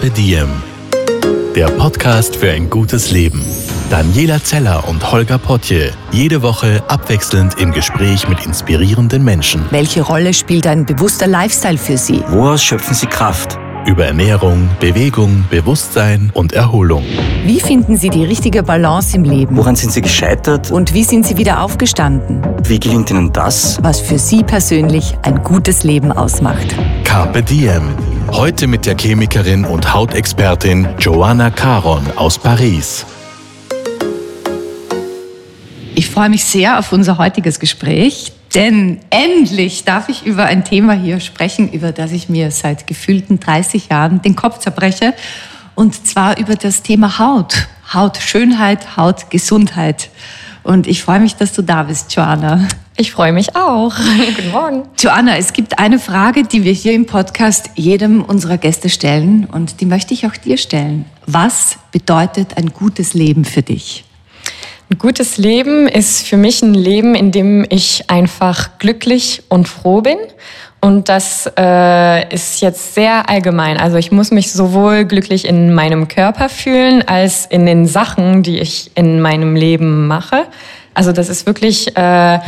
[0.00, 0.48] Carpe Diem.
[1.54, 3.44] Der Podcast für ein gutes Leben.
[3.90, 5.92] Daniela Zeller und Holger Potje.
[6.10, 9.66] Jede Woche abwechselnd im Gespräch mit inspirierenden Menschen.
[9.70, 12.22] Welche Rolle spielt ein bewusster Lifestyle für Sie?
[12.28, 13.58] Woraus schöpfen Sie Kraft?
[13.86, 17.02] Über Ernährung, Bewegung, Bewusstsein und Erholung.
[17.44, 19.56] Wie finden Sie die richtige Balance im Leben?
[19.56, 20.70] Woran sind Sie gescheitert?
[20.70, 22.42] Und wie sind Sie wieder aufgestanden?
[22.64, 23.78] Wie gelingt Ihnen das?
[23.82, 26.66] Was für Sie persönlich ein gutes Leben ausmacht.
[27.04, 27.82] Carpe Diem.
[28.32, 33.06] Heute mit der Chemikerin und Hautexpertin Joanna Caron aus Paris.
[35.94, 40.92] Ich freue mich sehr auf unser heutiges Gespräch, denn endlich darf ich über ein Thema
[40.92, 45.14] hier sprechen, über das ich mir seit gefühlten 30 Jahren den Kopf zerbreche.
[45.74, 47.68] Und zwar über das Thema Haut.
[47.92, 50.10] Hautschönheit, Hautgesundheit.
[50.62, 52.68] Und ich freue mich, dass du da bist, Joanna.
[52.96, 53.94] Ich freue mich auch.
[54.36, 54.82] Guten Morgen.
[54.98, 59.80] Joanna, es gibt eine Frage, die wir hier im Podcast jedem unserer Gäste stellen und
[59.80, 61.06] die möchte ich auch dir stellen.
[61.26, 64.04] Was bedeutet ein gutes Leben für dich?
[64.92, 70.00] Ein gutes Leben ist für mich ein Leben, in dem ich einfach glücklich und froh
[70.00, 70.16] bin.
[70.80, 73.76] Und das äh, ist jetzt sehr allgemein.
[73.76, 78.58] Also ich muss mich sowohl glücklich in meinem Körper fühlen, als in den Sachen, die
[78.58, 80.46] ich in meinem Leben mache.
[80.92, 82.40] Also das ist wirklich äh,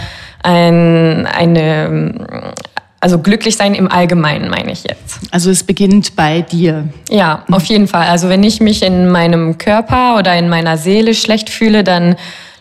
[0.43, 2.55] ein, eine,
[3.03, 5.19] also glücklich sein im Allgemeinen meine ich jetzt.
[5.33, 6.89] Also es beginnt bei dir.
[7.11, 8.07] Ja, auf jeden Fall.
[8.07, 12.15] Also wenn ich mich in meinem Körper oder in meiner Seele schlecht fühle, dann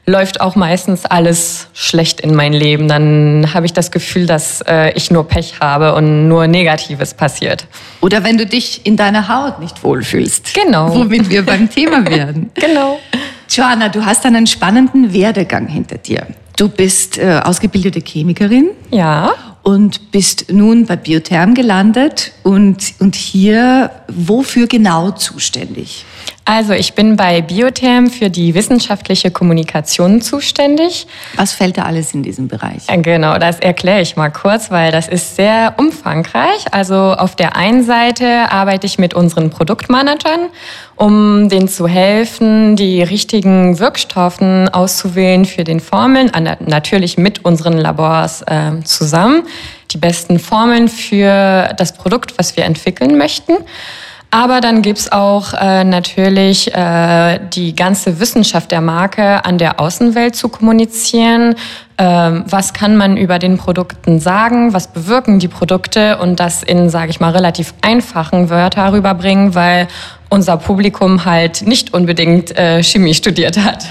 [0.08, 2.88] läuft auch meistens alles schlecht in mein Leben.
[2.88, 7.67] Dann habe ich das Gefühl, dass äh, ich nur Pech habe und nur Negatives passiert.
[8.02, 10.55] Oder wenn du dich in deiner Haut nicht wohlfühlst.
[10.55, 10.95] Genau.
[10.95, 12.50] Womit wir beim Thema werden.
[12.55, 12.98] genau.
[13.48, 16.26] Joanna, du hast einen spannenden Werdegang hinter dir.
[16.58, 18.72] Du bist äh, ausgebildete Chemikerin.
[18.89, 19.33] Ja.
[19.64, 26.04] Und bist nun bei Biotherm gelandet und, und hier wofür genau zuständig?
[26.44, 31.08] Also ich bin bei Biotherm für die wissenschaftliche Kommunikation zuständig.
[31.36, 32.87] Was fällt da alles in diesem Bereich?
[32.87, 36.65] Genau, das erkläre ich mal kurz, weil das ist sehr umfangreich.
[36.71, 40.49] Also auf der einen Seite arbeite ich mit unseren Produktmanagern,
[40.98, 48.42] um denen zu helfen, die richtigen Wirkstoffen auszuwählen für den Formeln, natürlich mit unseren Labors
[48.42, 49.43] äh, zusammen,
[49.92, 53.53] die besten Formeln für das Produkt, was wir entwickeln möchten.
[54.33, 60.37] Aber dann gibt's auch äh, natürlich äh, die ganze Wissenschaft der Marke an der Außenwelt
[60.37, 61.55] zu kommunizieren.
[61.97, 64.73] Ähm, was kann man über den Produkten sagen?
[64.73, 66.17] Was bewirken die Produkte?
[66.17, 69.89] Und das in, sage ich mal, relativ einfachen Wörter rüberbringen, weil
[70.30, 73.86] unser Publikum halt nicht unbedingt äh, Chemie studiert hat.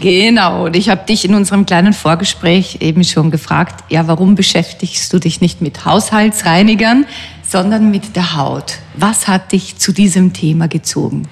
[0.00, 5.12] Genau, und ich habe dich in unserem kleinen Vorgespräch eben schon gefragt, ja, warum beschäftigst
[5.12, 7.06] du dich nicht mit Haushaltsreinigern,
[7.48, 8.74] sondern mit der Haut?
[8.94, 11.28] Was hat dich zu diesem Thema gezogen?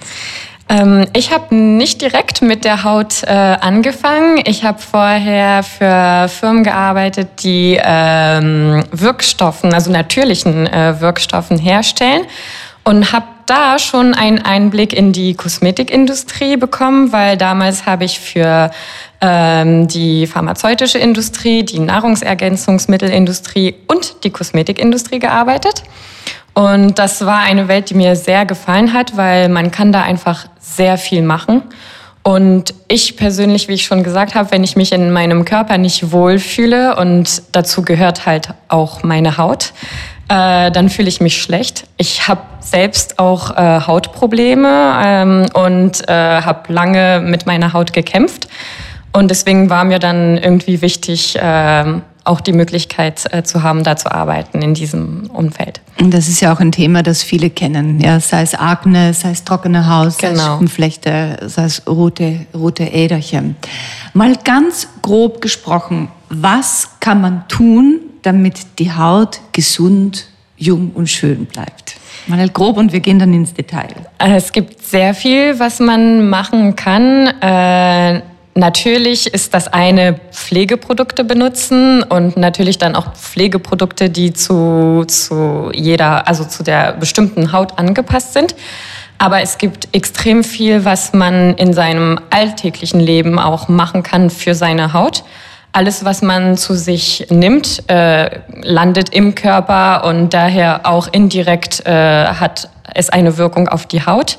[0.68, 4.40] Ähm, ich habe nicht direkt mit der Haut äh, angefangen.
[4.46, 12.22] Ich habe vorher für Firmen gearbeitet, die ähm, Wirkstoffen, also natürlichen äh, Wirkstoffen herstellen
[12.84, 18.70] und habe da schon einen Einblick in die Kosmetikindustrie bekommen, weil damals habe ich für
[19.20, 25.82] ähm, die pharmazeutische Industrie, die Nahrungsergänzungsmittelindustrie und die Kosmetikindustrie gearbeitet.
[26.54, 30.46] Und das war eine Welt, die mir sehr gefallen hat, weil man kann da einfach
[30.60, 31.62] sehr viel machen.
[32.22, 36.10] Und ich persönlich, wie ich schon gesagt habe, wenn ich mich in meinem Körper nicht
[36.10, 39.74] wohlfühle und dazu gehört halt auch meine Haut,
[40.28, 41.86] äh, dann fühle ich mich schlecht.
[41.96, 48.48] Ich habe selbst auch äh, Hautprobleme ähm, und äh, habe lange mit meiner Haut gekämpft.
[49.12, 53.96] Und deswegen war mir dann irgendwie wichtig, äh, auch die Möglichkeit äh, zu haben, da
[53.96, 55.80] zu arbeiten in diesem Umfeld.
[56.00, 59.30] Und das ist ja auch ein Thema, das viele kennen, ja, sei es Akne, sei
[59.30, 60.52] es trockene Haut, sei es Genau.
[60.52, 63.56] Schuppenflechte, sei es rote, rote Äderchen.
[64.14, 70.26] Mal ganz grob gesprochen, was kann man tun, damit die Haut gesund,
[70.56, 71.96] jung und schön bleibt?
[72.26, 73.88] Mal grob und wir gehen dann ins Detail.
[74.18, 77.26] Äh, Es gibt sehr viel, was man machen kann.
[77.40, 78.22] Äh,
[78.54, 86.26] natürlich ist das eine Pflegeprodukte benutzen und natürlich dann auch Pflegeprodukte, die zu, zu jeder,
[86.26, 88.54] also zu der bestimmten Haut angepasst sind.
[89.18, 94.54] Aber es gibt extrem viel, was man in seinem alltäglichen Leben auch machen kann für
[94.54, 95.24] seine Haut.
[95.76, 98.30] Alles, was man zu sich nimmt, äh,
[98.62, 104.38] landet im Körper und daher auch indirekt äh, hat es eine Wirkung auf die Haut.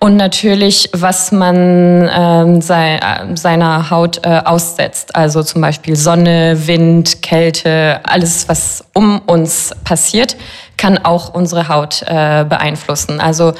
[0.00, 5.16] Und natürlich, was man ähm, sei, äh, seiner Haut äh, aussetzt.
[5.16, 10.36] Also zum Beispiel Sonne, Wind, Kälte, alles, was um uns passiert,
[10.76, 13.18] kann auch unsere Haut äh, beeinflussen.
[13.18, 13.54] Also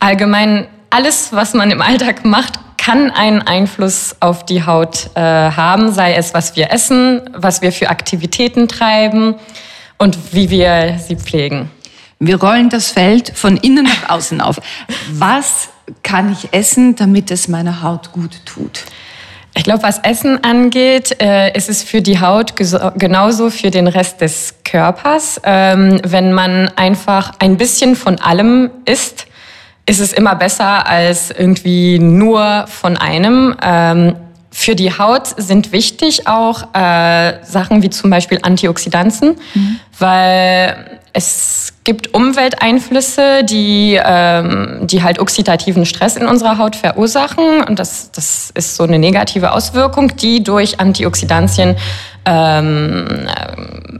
[0.00, 5.90] allgemein alles, was man im Alltag macht, kann einen Einfluss auf die Haut äh, haben,
[5.90, 9.36] sei es, was wir essen, was wir für Aktivitäten treiben
[9.96, 11.70] und wie wir sie pflegen.
[12.18, 14.60] Wir rollen das Feld von innen nach außen auf.
[15.12, 15.68] Was
[16.02, 18.84] kann ich essen, damit es meiner Haut gut tut?
[19.56, 24.20] Ich glaube, was Essen angeht, äh, ist es für die Haut genauso für den Rest
[24.20, 25.40] des Körpers.
[25.44, 29.26] Ähm, wenn man einfach ein bisschen von allem isst,
[29.86, 33.54] ist es immer besser als irgendwie nur von einem.
[33.62, 34.16] Ähm,
[34.50, 39.80] für die Haut sind wichtig auch äh, Sachen wie zum Beispiel Antioxidantien, mhm.
[39.98, 47.62] weil es gibt Umwelteinflüsse, die, ähm, die halt oxidativen Stress in unserer Haut verursachen.
[47.62, 51.76] Und das, das ist so eine negative Auswirkung, die durch Antioxidantien
[52.26, 53.28] ähm,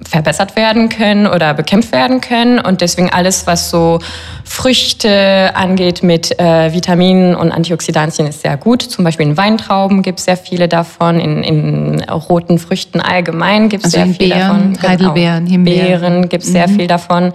[0.08, 2.58] verbessert werden können oder bekämpft werden können.
[2.58, 3.98] Und deswegen alles, was so
[4.44, 8.80] Früchte angeht mit äh, Vitaminen und Antioxidantien, ist sehr gut.
[8.80, 13.84] Zum Beispiel in Weintrauben gibt es sehr viele davon, in, in roten Früchten allgemein gibt
[13.84, 14.72] es also sehr viel Beeren, davon.
[14.72, 14.88] Genau.
[14.88, 15.86] Heidelbeeren, Himbeeren.
[15.86, 16.54] Beeren gibt es mhm.
[16.54, 17.32] sehr viel davon.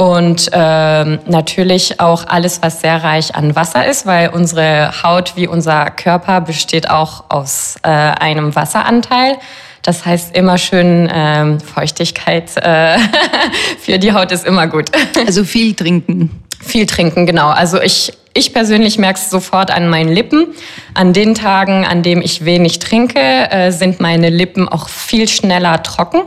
[0.00, 5.46] Und ähm, natürlich auch alles, was sehr reich an Wasser ist, weil unsere Haut wie
[5.46, 9.36] unser Körper besteht auch aus äh, einem Wasseranteil.
[9.82, 12.96] Das heißt, immer schön ähm, Feuchtigkeit äh,
[13.78, 14.90] für die Haut ist immer gut.
[15.26, 16.30] Also viel trinken.
[16.62, 17.50] Viel trinken, genau.
[17.50, 20.46] Also ich, ich persönlich merke es sofort an meinen Lippen.
[20.94, 25.82] An den Tagen, an denen ich wenig trinke, äh, sind meine Lippen auch viel schneller
[25.82, 26.22] trocken.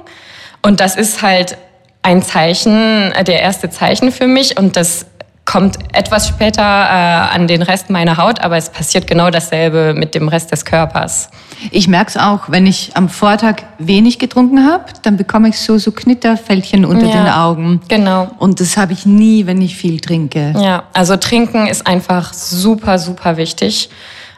[0.61, 1.57] Und das ist halt
[2.03, 4.57] ein Zeichen, äh, der erste Zeichen für mich.
[4.59, 5.07] Und das
[5.45, 10.15] kommt etwas später äh, an den Rest meiner Haut, aber es passiert genau dasselbe mit
[10.15, 11.29] dem Rest des Körpers.
[11.71, 15.77] Ich merke es auch, wenn ich am Vortag wenig getrunken habe, dann bekomme ich so,
[15.77, 17.81] so Knitterfältchen unter ja, den Augen.
[17.89, 18.31] Genau.
[18.37, 20.53] Und das habe ich nie, wenn ich viel trinke.
[20.57, 23.89] Ja, also trinken ist einfach super, super wichtig.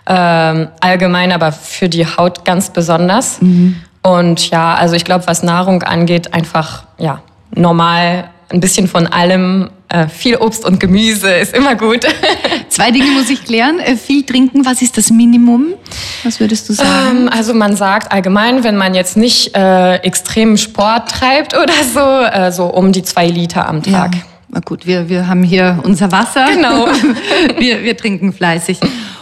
[0.07, 3.41] Ähm, allgemein, aber für die Haut ganz besonders.
[3.41, 3.75] Mhm.
[4.01, 7.21] Und ja, also ich glaube, was Nahrung angeht, einfach ja
[7.55, 9.69] normal ein bisschen von allem.
[9.87, 12.05] Äh, viel Obst und Gemüse ist immer gut.
[12.69, 13.79] Zwei Dinge muss ich klären.
[13.79, 15.75] Äh, viel trinken, was ist das Minimum?
[16.23, 17.17] Was würdest du sagen?
[17.17, 21.99] Ähm, also man sagt allgemein, wenn man jetzt nicht äh, extremen Sport treibt oder so,
[21.99, 24.15] äh, so um die zwei Liter am Tag.
[24.15, 24.21] Ja.
[24.49, 26.47] Na gut, wir, wir haben hier unser Wasser.
[26.51, 26.87] Genau.
[27.59, 28.79] wir, wir trinken fleißig.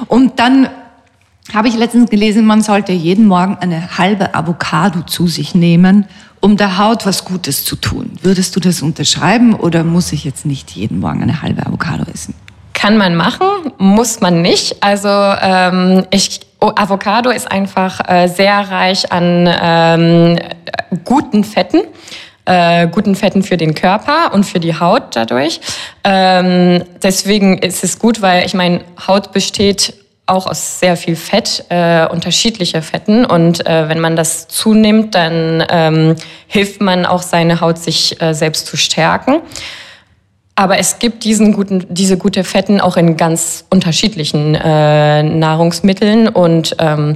[0.08, 0.70] Und dann
[1.54, 6.06] habe ich letztens gelesen, man sollte jeden Morgen eine halbe Avocado zu sich nehmen,
[6.44, 8.18] um der Haut was Gutes zu tun.
[8.22, 12.36] Würdest du das unterschreiben oder muss ich jetzt nicht jeden Morgen eine halbe Avocado essen?
[12.74, 13.48] Kann man machen,
[13.78, 14.84] muss man nicht.
[14.84, 20.40] Also ähm, ich, oh, Avocado ist einfach äh, sehr reich an ähm,
[21.06, 21.80] guten Fetten.
[22.44, 25.62] Äh, guten Fetten für den Körper und für die Haut dadurch.
[26.04, 29.94] Ähm, deswegen ist es gut, weil ich meine, Haut besteht
[30.26, 33.26] auch aus sehr viel Fett, äh, unterschiedliche Fetten.
[33.26, 36.16] Und äh, wenn man das zunimmt, dann ähm,
[36.48, 39.42] hilft man auch seine Haut, sich äh, selbst zu stärken.
[40.56, 46.76] Aber es gibt diesen guten, diese gute Fetten auch in ganz unterschiedlichen äh, Nahrungsmitteln und
[46.80, 47.16] ähm,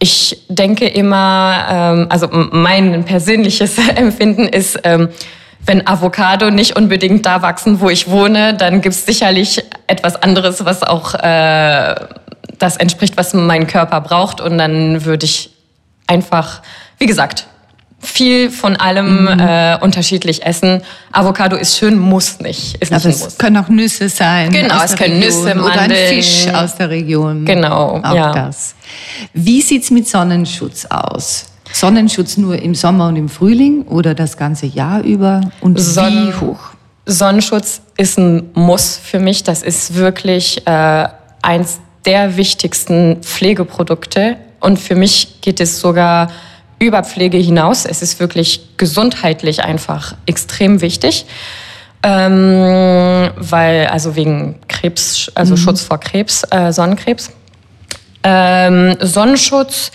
[0.00, 5.10] ich denke immer, ähm, also mein persönliches Empfinden ist, ähm,
[5.64, 10.64] wenn Avocado nicht unbedingt da wachsen, wo ich wohne, dann gibt es sicherlich etwas anderes,
[10.64, 11.94] was auch äh,
[12.62, 14.40] das entspricht, was mein Körper braucht.
[14.40, 15.50] Und dann würde ich
[16.06, 16.62] einfach,
[16.98, 17.46] wie gesagt,
[18.02, 19.38] viel von allem mhm.
[19.38, 20.82] äh, unterschiedlich essen.
[21.12, 22.76] Avocado ist schön, muss nicht.
[22.78, 23.38] Ist nicht es muss.
[23.38, 24.50] können auch Nüsse sein.
[24.50, 25.44] Genau, es können Region.
[25.44, 25.64] Nüsse, Mandeln.
[25.64, 27.44] Oder ein Fisch aus der Region.
[27.44, 28.32] Genau, auch ja.
[28.32, 28.74] das.
[29.32, 31.46] Wie sieht's mit Sonnenschutz aus?
[31.72, 35.40] Sonnenschutz nur im Sommer und im Frühling oder das ganze Jahr über?
[35.60, 36.58] Und Sonn wie hoch?
[37.06, 39.44] Sonnenschutz ist ein Muss für mich.
[39.44, 41.08] Das ist wirklich äh,
[41.40, 44.36] eins der wichtigsten Pflegeprodukte.
[44.60, 46.30] Und für mich geht es sogar
[46.78, 47.84] über Pflege hinaus.
[47.84, 51.26] Es ist wirklich gesundheitlich einfach extrem wichtig.
[52.04, 55.58] Ähm, weil, also wegen Krebs, also mhm.
[55.58, 57.30] Schutz vor Krebs, äh, Sonnenkrebs.
[58.24, 59.92] Ähm, Sonnenschutz,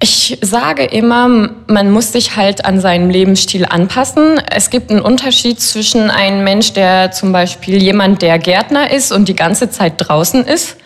[0.00, 4.40] ich sage immer, man muss sich halt an seinen Lebensstil anpassen.
[4.50, 9.28] Es gibt einen Unterschied zwischen einem Mensch, der zum Beispiel jemand, der Gärtner ist und
[9.28, 10.76] die ganze Zeit draußen ist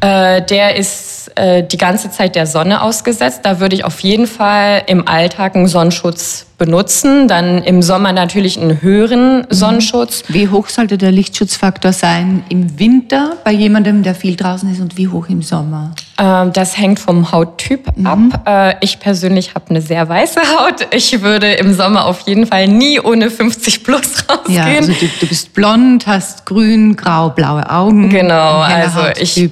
[0.00, 3.40] äh, der ist äh, die ganze Zeit der Sonne ausgesetzt.
[3.42, 7.28] Da würde ich auf jeden Fall im Alltag einen Sonnenschutz benutzen.
[7.28, 9.46] Dann im Sommer natürlich einen höheren mhm.
[9.50, 10.24] Sonnenschutz.
[10.28, 14.96] Wie hoch sollte der Lichtschutzfaktor sein im Winter bei jemandem, der viel draußen ist und
[14.96, 15.94] wie hoch im Sommer?
[16.18, 18.06] Ähm, das hängt vom Hauttyp mhm.
[18.06, 18.18] ab.
[18.46, 20.86] Äh, ich persönlich habe eine sehr weiße Haut.
[20.92, 24.56] Ich würde im Sommer auf jeden Fall nie ohne 50 plus rausgehen.
[24.56, 28.08] Ja, also du, du bist blond, hast grün, grau, blaue Augen.
[28.08, 29.50] Genau, also ich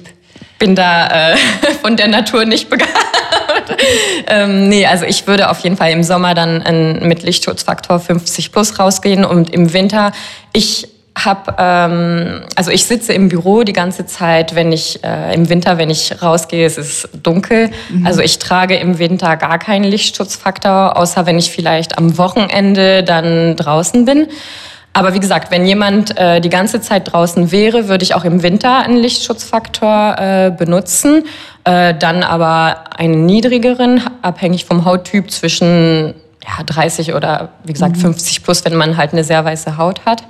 [0.59, 1.37] bin da äh,
[1.81, 2.91] von der Natur nicht begabt.
[4.27, 8.51] ähm, nee, also ich würde auf jeden Fall im Sommer dann äh, mit Lichtschutzfaktor 50
[8.51, 10.11] plus rausgehen und im Winter
[10.53, 10.87] ich
[11.17, 15.77] habe, ähm, also ich sitze im Büro die ganze Zeit, wenn ich äh, im Winter,
[15.77, 17.71] wenn ich rausgehe, es ist dunkel.
[17.89, 18.05] Mhm.
[18.05, 23.55] Also ich trage im Winter gar keinen Lichtschutzfaktor, außer wenn ich vielleicht am Wochenende dann
[23.55, 24.27] draußen bin.
[24.93, 28.41] Aber wie gesagt, wenn jemand äh, die ganze Zeit draußen wäre, würde ich auch im
[28.41, 31.25] Winter einen Lichtschutzfaktor äh, benutzen.
[31.63, 38.01] Äh, dann aber einen niedrigeren, abhängig vom Hauttyp zwischen ja, 30 oder wie gesagt mhm.
[38.01, 40.23] 50 plus, wenn man halt eine sehr weiße Haut hat.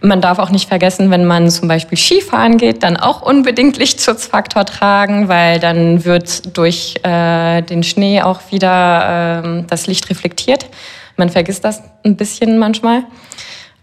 [0.00, 4.66] Man darf auch nicht vergessen, wenn man zum Beispiel Skifahren geht, dann auch unbedingt Lichtschutzfaktor
[4.66, 10.66] tragen, weil dann wird durch äh, den Schnee auch wieder äh, das Licht reflektiert.
[11.16, 13.04] Man vergisst das ein bisschen manchmal.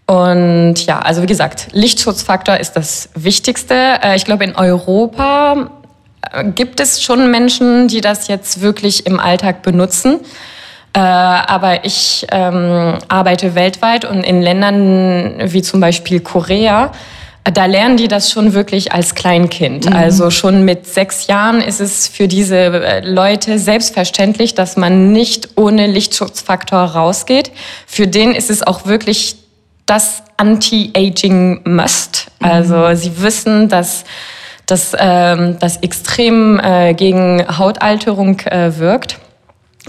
[0.06, 3.74] Und ja, also wie gesagt, Lichtschutzfaktor ist das Wichtigste.
[4.02, 5.70] Äh, ich glaube, in Europa
[6.32, 10.20] äh, gibt es schon Menschen, die das jetzt wirklich im Alltag benutzen.
[10.94, 16.92] Äh, aber ich ähm, arbeite weltweit und in Ländern wie zum Beispiel Korea,
[17.44, 19.88] da lernen die das schon wirklich als Kleinkind.
[19.88, 19.96] Mhm.
[19.96, 25.86] Also schon mit sechs Jahren ist es für diese Leute selbstverständlich, dass man nicht ohne
[25.86, 27.50] Lichtschutzfaktor rausgeht.
[27.86, 29.41] Für den ist es auch wirklich
[29.86, 32.26] das Anti-Aging-Must.
[32.40, 32.46] Mhm.
[32.46, 34.04] Also sie wissen, dass
[34.66, 39.18] das, ähm, das extrem äh, gegen Hautalterung äh, wirkt.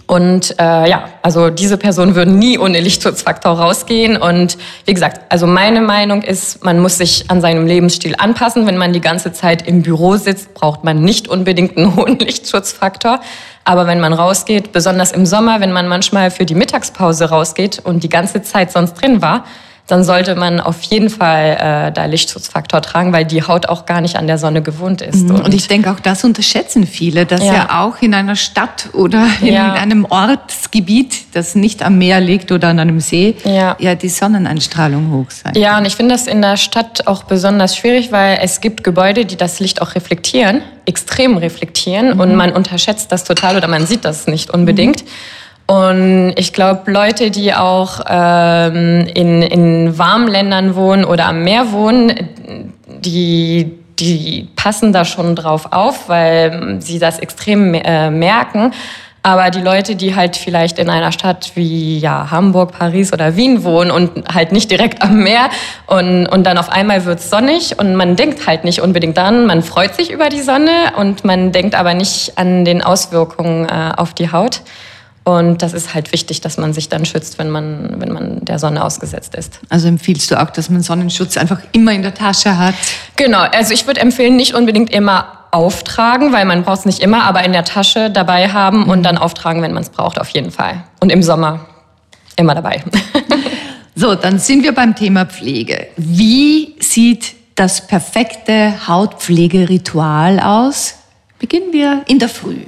[0.07, 4.17] Und äh, ja, also diese Personen würden nie ohne Lichtschutzfaktor rausgehen.
[4.17, 8.65] Und wie gesagt, also meine Meinung ist, man muss sich an seinem Lebensstil anpassen.
[8.65, 13.21] Wenn man die ganze Zeit im Büro sitzt, braucht man nicht unbedingt einen hohen Lichtschutzfaktor.
[13.65, 18.03] Aber wenn man rausgeht, besonders im Sommer, wenn man manchmal für die Mittagspause rausgeht und
[18.03, 19.45] die ganze Zeit sonst drin war,
[19.88, 24.00] dann sollte man auf jeden Fall äh, da Lichtschutzfaktor tragen, weil die Haut auch gar
[24.00, 25.24] nicht an der Sonne gewohnt ist.
[25.24, 25.36] Mhm.
[25.36, 28.90] Und, und ich denke, auch das unterschätzen viele, dass ja, ja auch in einer Stadt
[28.94, 29.74] oder in ja.
[29.74, 35.12] einem Ortsgebiet, das nicht am Meer liegt oder an einem See, ja, ja die Sonneneinstrahlung
[35.12, 35.54] hoch sein.
[35.56, 39.25] Ja, und ich finde das in der Stadt auch besonders schwierig, weil es gibt Gebäude,
[39.25, 42.20] die das Licht auch reflektieren, extrem reflektieren mhm.
[42.22, 45.04] und man unterschätzt das total oder man sieht das nicht unbedingt.
[45.04, 45.10] Mhm.
[45.65, 51.72] Und ich glaube, Leute, die auch ähm, in, in warmen Ländern wohnen oder am Meer
[51.72, 52.29] wohnen,
[52.88, 58.74] die, die passen da schon drauf auf, weil sie das extrem äh, merken.
[59.25, 63.63] Aber die Leute, die halt vielleicht in einer Stadt wie ja, Hamburg, Paris oder Wien
[63.63, 65.50] wohnen und halt nicht direkt am Meer
[65.88, 69.63] und, und dann auf einmal wird's sonnig und man denkt halt nicht unbedingt dann, man
[69.63, 74.13] freut sich über die Sonne und man denkt aber nicht an den Auswirkungen äh, auf
[74.13, 74.62] die Haut.
[75.25, 78.60] Und das ist halt wichtig, dass man sich dann schützt, wenn man, wenn man der
[78.60, 79.60] Sonne ausgesetzt ist.
[79.70, 82.75] Also empfiehlst du auch, dass man Sonnenschutz einfach immer in der Tasche hat?
[83.15, 87.24] Genau, also ich würde empfehlen, nicht unbedingt immer auftragen, weil man braucht es nicht immer,
[87.24, 88.89] aber in der Tasche dabei haben mhm.
[88.89, 90.84] und dann auftragen, wenn man es braucht, auf jeden Fall.
[91.00, 91.68] Und im Sommer
[92.36, 92.84] immer dabei.
[93.96, 95.88] so, dann sind wir beim Thema Pflege.
[95.96, 100.96] Wie sieht das perfekte Hautpflegeritual aus?
[101.39, 102.62] Beginnen wir in der Früh.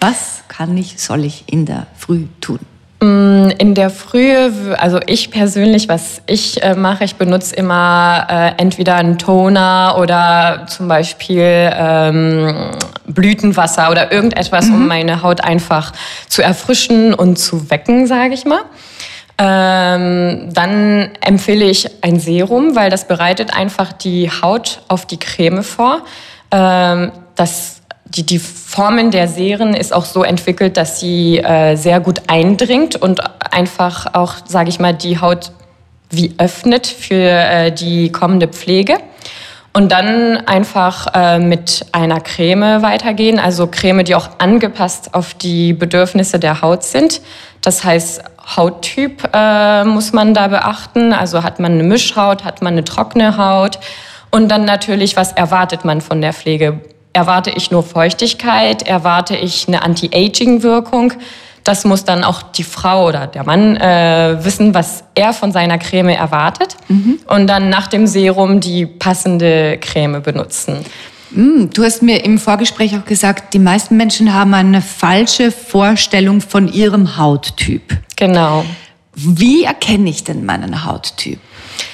[0.00, 2.60] Was kann ich, soll ich in der Früh tun?
[3.00, 4.34] Mm, in der Früh,
[4.76, 10.66] also ich persönlich, was ich äh, mache, ich benutze immer äh, entweder einen Toner oder
[10.68, 12.72] zum Beispiel ähm,
[13.06, 14.74] Blütenwasser oder irgendetwas, mhm.
[14.74, 15.92] um meine Haut einfach
[16.28, 18.62] zu erfrischen und zu wecken, sage ich mal.
[19.40, 25.62] Ähm, dann empfehle ich ein Serum, weil das bereitet einfach die Haut auf die Creme
[25.62, 26.00] vor.
[26.50, 27.77] Ähm, das
[28.14, 32.96] die, die Formen der Serien ist auch so entwickelt, dass sie äh, sehr gut eindringt
[32.96, 33.20] und
[33.52, 35.52] einfach auch, sage ich mal, die Haut
[36.10, 38.98] wie öffnet für äh, die kommende Pflege.
[39.74, 45.72] Und dann einfach äh, mit einer Creme weitergehen, also Creme, die auch angepasst auf die
[45.72, 47.20] Bedürfnisse der Haut sind.
[47.60, 48.24] Das heißt,
[48.56, 51.12] Hauttyp äh, muss man da beachten.
[51.12, 53.78] Also hat man eine Mischhaut, hat man eine trockene Haut.
[54.30, 56.80] Und dann natürlich, was erwartet man von der Pflege?
[57.18, 58.86] Erwarte ich nur Feuchtigkeit?
[58.86, 61.14] Erwarte ich eine Anti-Aging-Wirkung?
[61.64, 65.78] Das muss dann auch die Frau oder der Mann äh, wissen, was er von seiner
[65.78, 66.76] Creme erwartet.
[66.86, 67.18] Mhm.
[67.26, 70.76] Und dann nach dem Serum die passende Creme benutzen.
[71.32, 76.40] Mm, du hast mir im Vorgespräch auch gesagt, die meisten Menschen haben eine falsche Vorstellung
[76.40, 77.82] von ihrem Hauttyp.
[78.14, 78.64] Genau.
[79.16, 81.40] Wie erkenne ich denn meinen Hauttyp?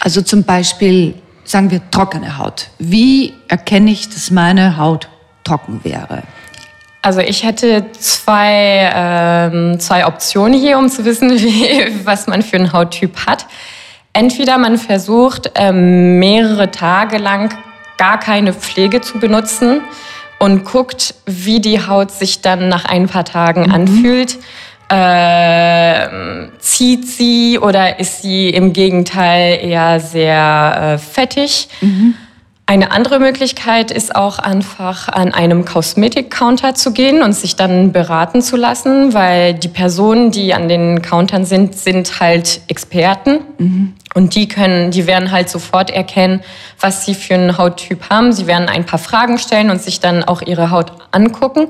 [0.01, 1.15] Also zum Beispiel,
[1.45, 2.69] sagen wir, trockene Haut.
[2.79, 5.09] Wie erkenne ich, dass meine Haut
[5.45, 6.23] trocken wäre?
[7.03, 12.57] Also ich hätte zwei, ähm, zwei Optionen hier, um zu wissen, wie, was man für
[12.57, 13.47] einen Hauttyp hat.
[14.15, 17.55] Entweder man versucht, ähm, mehrere Tage lang
[17.99, 19.83] gar keine Pflege zu benutzen
[20.39, 23.73] und guckt, wie die Haut sich dann nach ein paar Tagen mhm.
[23.73, 24.39] anfühlt.
[24.89, 31.69] Äh, zieht sie oder ist sie im Gegenteil eher sehr äh, fettig?
[31.81, 32.15] Mhm.
[32.67, 38.41] Eine andere Möglichkeit ist auch einfach an einem Kosmetik-Counter zu gehen und sich dann beraten
[38.41, 43.93] zu lassen, weil die Personen, die an den Countern sind, sind halt Experten mhm.
[44.15, 46.41] und die können, die werden halt sofort erkennen,
[46.81, 48.33] was sie für einen Hauttyp haben.
[48.33, 51.69] Sie werden ein paar Fragen stellen und sich dann auch ihre Haut angucken.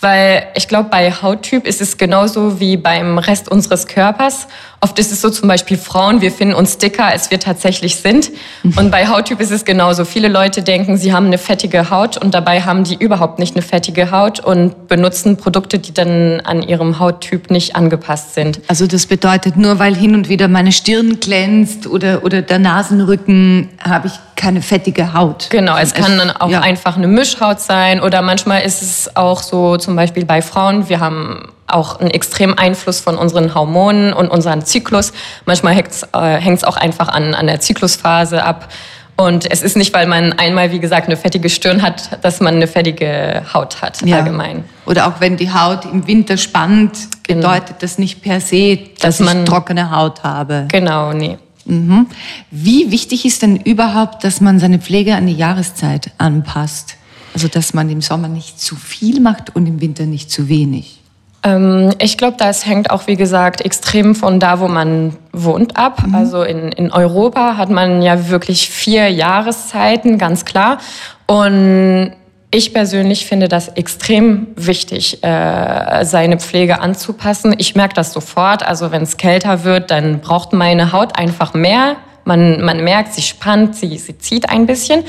[0.00, 4.46] Weil ich glaube, bei Hauttyp ist es genauso wie beim Rest unseres Körpers.
[4.80, 8.30] Oft ist es so zum Beispiel Frauen, wir finden uns dicker, als wir tatsächlich sind.
[8.76, 10.06] Und bei Hauttyp ist es genauso.
[10.06, 13.62] Viele Leute denken, sie haben eine fettige Haut und dabei haben die überhaupt nicht eine
[13.62, 18.60] fettige Haut und benutzen Produkte, die dann an ihrem Hauttyp nicht angepasst sind.
[18.68, 23.68] Also das bedeutet, nur weil hin und wieder meine Stirn glänzt oder, oder der Nasenrücken,
[23.84, 25.48] habe ich keine fettige Haut.
[25.50, 26.60] Genau, es kann dann auch ja.
[26.60, 30.98] einfach eine Mischhaut sein oder manchmal ist es auch so zum Beispiel bei Frauen, wir
[30.98, 35.12] haben auch einen extremen Einfluss von unseren Hormonen und unserem Zyklus.
[35.44, 38.68] Manchmal hängt es äh, auch einfach an, an der Zyklusphase ab.
[39.16, 42.54] Und es ist nicht, weil man einmal, wie gesagt, eine fettige Stirn hat, dass man
[42.54, 44.16] eine fettige Haut hat, ja.
[44.16, 44.64] allgemein.
[44.86, 47.50] Oder auch wenn die Haut im Winter spannt, genau.
[47.50, 50.64] bedeutet das nicht per se, dass, dass man trockene Haut habe.
[50.68, 51.36] Genau, nee.
[51.66, 52.06] Mhm.
[52.50, 56.96] Wie wichtig ist denn überhaupt, dass man seine Pflege an die Jahreszeit anpasst?
[57.34, 61.00] Also, dass man im Sommer nicht zu viel macht und im Winter nicht zu wenig?
[61.42, 66.06] Ähm, ich glaube, das hängt auch, wie gesagt, extrem von da, wo man wohnt, ab.
[66.06, 66.14] Mhm.
[66.14, 70.78] Also in, in Europa hat man ja wirklich vier Jahreszeiten, ganz klar.
[71.26, 72.12] Und
[72.52, 77.54] ich persönlich finde das extrem wichtig, äh, seine Pflege anzupassen.
[77.58, 78.66] Ich merke das sofort.
[78.66, 81.96] Also wenn es kälter wird, dann braucht meine Haut einfach mehr.
[82.24, 85.04] Man, man merkt, sie spannt, sie, sie zieht ein bisschen.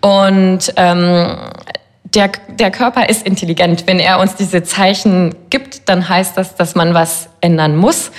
[0.00, 1.36] Und ähm,
[2.04, 3.86] der, der Körper ist intelligent.
[3.86, 8.10] Wenn er uns diese Zeichen gibt, dann heißt das, dass man was ändern muss.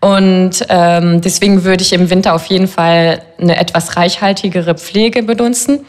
[0.00, 5.86] Und ähm, deswegen würde ich im Winter auf jeden Fall eine etwas reichhaltigere Pflege benutzen.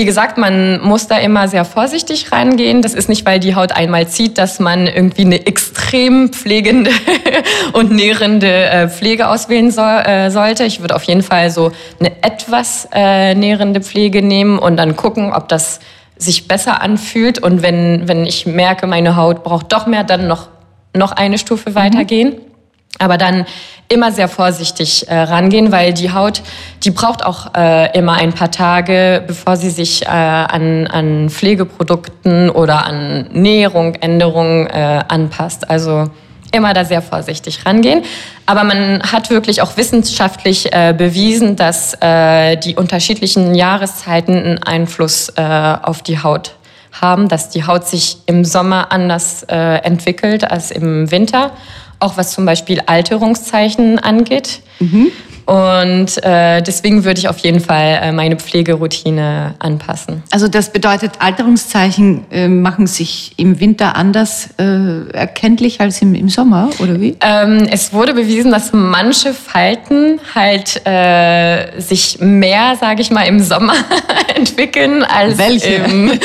[0.00, 2.80] Wie gesagt, man muss da immer sehr vorsichtig reingehen.
[2.80, 6.90] Das ist nicht, weil die Haut einmal zieht, dass man irgendwie eine extrem pflegende
[7.74, 10.64] und nährende äh, Pflege auswählen soll, äh, sollte.
[10.64, 15.34] Ich würde auf jeden Fall so eine etwas äh, nährende Pflege nehmen und dann gucken,
[15.34, 15.80] ob das
[16.16, 17.38] sich besser anfühlt.
[17.38, 20.48] Und wenn, wenn ich merke, meine Haut braucht doch mehr, dann noch,
[20.96, 22.36] noch eine Stufe weitergehen.
[22.36, 22.49] Mhm.
[22.98, 23.46] Aber dann
[23.90, 26.42] immer sehr vorsichtig äh, rangehen, weil die Haut,
[26.84, 32.50] die braucht auch äh, immer ein paar Tage, bevor sie sich äh, an, an Pflegeprodukten
[32.50, 35.68] oder an Näherung, Änderungen äh, anpasst.
[35.68, 36.08] Also
[36.52, 38.02] immer da sehr vorsichtig rangehen.
[38.46, 45.32] Aber man hat wirklich auch wissenschaftlich äh, bewiesen, dass äh, die unterschiedlichen Jahreszeiten einen Einfluss
[45.36, 46.54] auf die Haut
[46.92, 51.52] haben, dass die Haut sich im Sommer anders entwickelt als im Winter
[52.00, 54.60] auch was zum Beispiel Alterungszeichen angeht.
[54.80, 55.12] Mhm.
[55.50, 60.22] Und äh, deswegen würde ich auf jeden Fall äh, meine Pflegeroutine anpassen.
[60.30, 66.28] Also das bedeutet, Alterungszeichen äh, machen sich im Winter anders äh, erkenntlich als im, im
[66.28, 67.16] Sommer, oder wie?
[67.20, 73.40] Ähm, es wurde bewiesen, dass manche Falten halt äh, sich mehr, sage ich mal, im
[73.40, 73.74] Sommer
[74.36, 75.66] entwickeln als Welche?
[75.66, 76.20] im, im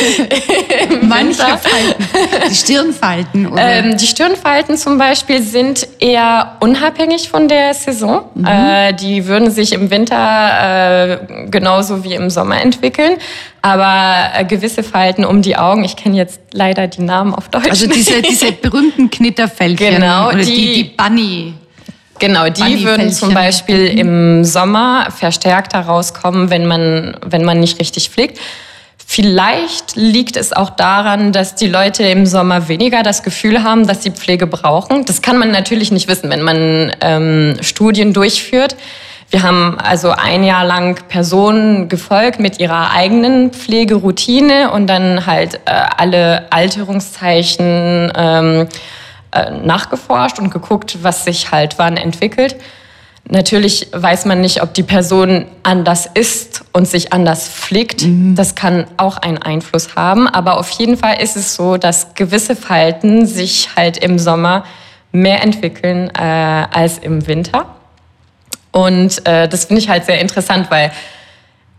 [1.10, 2.06] Manche Falten.
[2.48, 3.60] Die Stirnfalten, oder?
[3.60, 8.26] Ähm, die Stirnfalten zum Beispiel sind eher unabhängig von der Saison.
[8.36, 8.46] Mhm.
[8.46, 13.18] Äh, die die würden sich im Winter äh, genauso wie im Sommer entwickeln.
[13.62, 17.70] Aber äh, gewisse Falten um die Augen, ich kenne jetzt leider die Namen auf Deutsch.
[17.70, 19.96] Also diese, diese berühmten Knitterfältchen.
[19.96, 21.54] Genau, oder die, die, die Bunny.
[22.20, 28.10] Genau, die würden zum Beispiel im Sommer verstärkter rauskommen, wenn man, wenn man nicht richtig
[28.10, 28.40] pflegt.
[29.16, 34.04] Vielleicht liegt es auch daran, dass die Leute im Sommer weniger das Gefühl haben, dass
[34.04, 35.06] sie Pflege brauchen.
[35.06, 38.76] Das kann man natürlich nicht wissen, wenn man ähm, Studien durchführt.
[39.30, 45.62] Wir haben also ein Jahr lang Personen gefolgt mit ihrer eigenen Pflegeroutine und dann halt
[45.64, 48.68] äh, alle Alterungszeichen ähm,
[49.32, 52.58] äh, nachgeforscht und geguckt, was sich halt wann entwickelt.
[53.28, 58.04] Natürlich weiß man nicht, ob die Person anders ist und sich anders pflegt.
[58.04, 58.36] Mhm.
[58.36, 60.28] Das kann auch einen Einfluss haben.
[60.28, 64.64] Aber auf jeden Fall ist es so, dass gewisse Falten sich halt im Sommer
[65.12, 67.66] mehr entwickeln äh, als im Winter.
[68.72, 70.92] Und äh, das finde ich halt sehr interessant, weil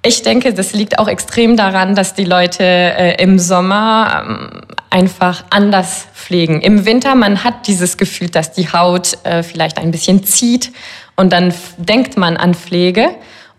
[0.05, 5.45] ich denke, das liegt auch extrem daran, dass die Leute äh, im Sommer ähm, einfach
[5.51, 6.61] anders pflegen.
[6.61, 10.73] Im Winter, man hat dieses Gefühl, dass die Haut äh, vielleicht ein bisschen zieht
[11.17, 13.09] und dann denkt man an Pflege.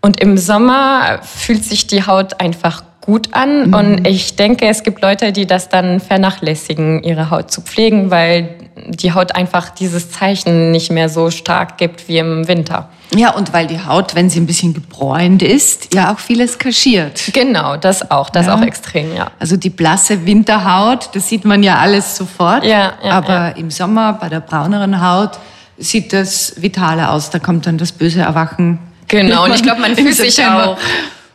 [0.00, 3.68] Und im Sommer fühlt sich die Haut einfach gut an.
[3.68, 3.74] Mhm.
[3.74, 8.50] Und ich denke, es gibt Leute, die das dann vernachlässigen, ihre Haut zu pflegen, weil
[8.86, 12.90] die Haut einfach dieses Zeichen nicht mehr so stark gibt wie im Winter.
[13.14, 17.30] Ja, und weil die Haut, wenn sie ein bisschen gebräunt ist, ja auch vieles kaschiert.
[17.32, 18.54] Genau, das auch, das ja.
[18.54, 19.30] auch extrem, ja.
[19.38, 22.64] Also die blasse Winterhaut, das sieht man ja alles sofort.
[22.64, 23.48] Ja, ja aber ja.
[23.48, 25.38] im Sommer bei der brauneren Haut
[25.78, 27.30] sieht das vitaler aus.
[27.30, 28.78] Da kommt dann das böse Erwachen.
[29.08, 30.76] Genau, und ich glaube, man fühlt sich auch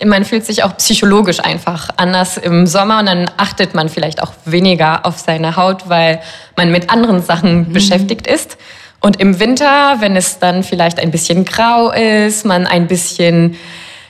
[0.06, 4.34] man fühlt sich auch psychologisch einfach anders im Sommer und dann achtet man vielleicht auch
[4.46, 6.20] weniger auf seine Haut, weil
[6.58, 7.74] man mit anderen Sachen mhm.
[7.74, 8.58] beschäftigt ist.
[9.00, 13.58] Und im Winter, wenn es dann vielleicht ein bisschen grau ist, man ein bisschen,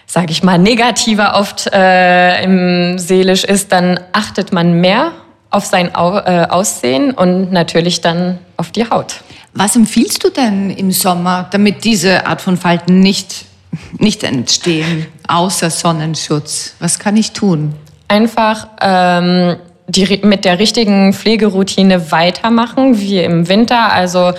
[0.06, 5.12] sage ich mal, negativer oft äh, im seelisch ist, dann achtet man mehr
[5.54, 9.22] auf sein Au äh, Aussehen und natürlich dann auf die Haut.
[9.54, 13.46] Was empfiehlst du denn im Sommer, damit diese Art von Falten nicht
[13.98, 16.76] nicht entstehen, außer Sonnenschutz?
[16.80, 17.74] Was kann ich tun?
[18.08, 19.56] Einfach ähm,
[19.88, 23.92] die, mit der richtigen Pflegeroutine weitermachen, wie im Winter.
[23.92, 24.34] Also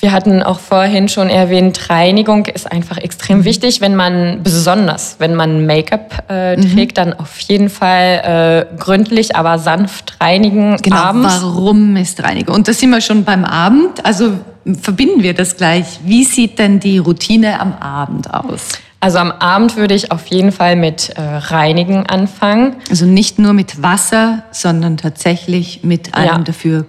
[0.00, 5.34] wir hatten auch vorhin schon erwähnt, Reinigung ist einfach extrem wichtig, wenn man besonders, wenn
[5.34, 6.74] man Make-up äh, mhm.
[6.74, 11.38] trägt, dann auf jeden Fall äh, gründlich, aber sanft reinigen genau, abends.
[11.42, 12.54] Warum ist Reinigung?
[12.54, 14.04] Und da sind wir schon beim Abend.
[14.04, 14.32] Also
[14.80, 16.00] verbinden wir das gleich.
[16.04, 18.68] Wie sieht denn die Routine am Abend aus?
[19.00, 22.76] Also am Abend würde ich auf jeden Fall mit äh, Reinigen anfangen.
[22.90, 26.38] Also nicht nur mit Wasser, sondern tatsächlich mit einem ja.
[26.38, 26.86] dafür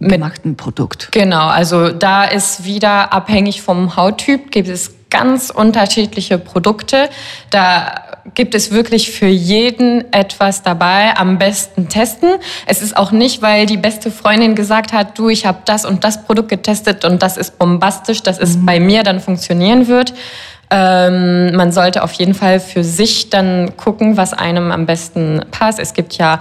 [0.00, 1.08] gemachten Produkt.
[1.12, 7.08] Genau, also da ist wieder abhängig vom Hauttyp, gibt es ganz unterschiedliche Produkte.
[7.50, 8.02] Da
[8.34, 11.16] gibt es wirklich für jeden etwas dabei.
[11.16, 12.34] Am besten testen.
[12.66, 16.04] Es ist auch nicht, weil die beste Freundin gesagt hat, du, ich habe das und
[16.04, 18.66] das Produkt getestet und das ist bombastisch, dass es mhm.
[18.66, 20.12] bei mir dann funktionieren wird.
[20.70, 25.78] Ähm, man sollte auf jeden Fall für sich dann gucken, was einem am besten passt.
[25.78, 26.40] Es gibt ja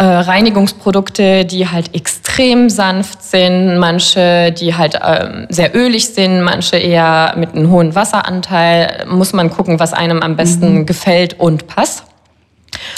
[0.00, 6.78] äh, Reinigungsprodukte, die halt extrem sanft sind, manche, die halt ähm, sehr ölig sind, manche
[6.78, 9.04] eher mit einem hohen Wasseranteil.
[9.08, 10.86] Muss man gucken, was einem am besten mhm.
[10.86, 12.04] gefällt und passt.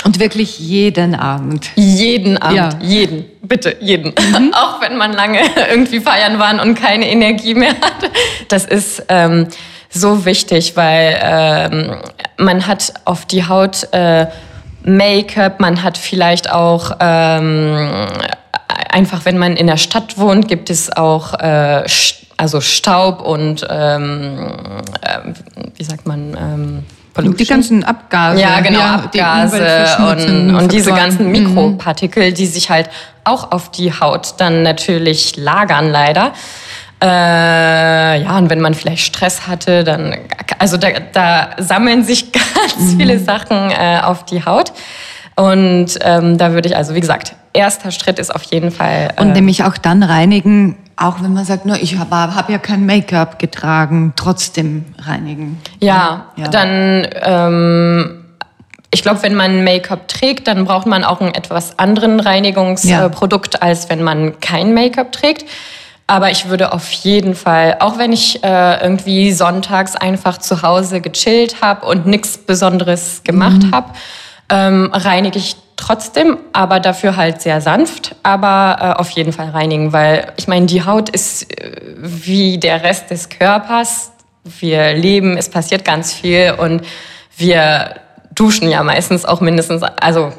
[0.04, 1.70] Und wirklich jeden Abend.
[1.74, 2.68] Jeden Abend, ja.
[2.80, 4.12] jeden, bitte, jeden.
[4.12, 4.52] Mhm.
[4.54, 8.12] Auch wenn man lange irgendwie feiern war und keine Energie mehr hat.
[8.46, 9.48] Das ist ähm,
[9.90, 11.96] so wichtig, weil ähm,
[12.38, 14.26] man hat auf die Haut äh,
[14.84, 18.06] Make-up, man hat vielleicht auch ähm,
[18.90, 21.84] einfach, wenn man in der Stadt wohnt, gibt es auch äh,
[22.36, 24.48] also Staub und ähm,
[25.00, 25.18] äh,
[25.76, 26.36] wie sagt man?
[26.36, 27.36] Ähm, Pollution.
[27.36, 28.40] Die ganzen Abgase.
[28.40, 31.32] Ja, genau, ja, Abgase und, und diese ganzen mhm.
[31.32, 32.88] Mikropartikel, die sich halt
[33.24, 36.32] auch auf die Haut dann natürlich lagern, leider.
[37.02, 40.14] Äh, ja, und wenn man vielleicht Stress hatte, dann,
[40.58, 42.98] also da, da sammeln sich ganz mhm.
[42.98, 44.72] viele Sachen äh, auf die Haut.
[45.34, 49.08] Und ähm, da würde ich also, wie gesagt, erster Schritt ist auf jeden Fall.
[49.16, 52.58] Äh, und nämlich auch dann reinigen, auch wenn man sagt, nur ich habe hab ja
[52.58, 55.60] kein Make-up getragen, trotzdem reinigen.
[55.80, 56.48] Ja, ja.
[56.48, 57.06] dann.
[57.22, 58.18] Ähm,
[58.94, 63.60] ich glaube, wenn man Make-up trägt, dann braucht man auch einen etwas anderen Reinigungsprodukt, ja.
[63.60, 65.46] als wenn man kein Make-up trägt.
[66.06, 71.00] Aber ich würde auf jeden Fall, auch wenn ich äh, irgendwie sonntags einfach zu Hause
[71.00, 73.72] gechillt habe und nichts Besonderes gemacht mhm.
[73.72, 73.92] habe,
[74.50, 79.92] ähm, reinige ich trotzdem, aber dafür halt sehr sanft, aber äh, auf jeden Fall reinigen,
[79.92, 84.12] weil ich meine, die Haut ist äh, wie der Rest des Körpers.
[84.44, 86.82] Wir leben, es passiert ganz viel und
[87.36, 87.96] wir
[88.34, 90.32] duschen ja meistens auch mindestens, also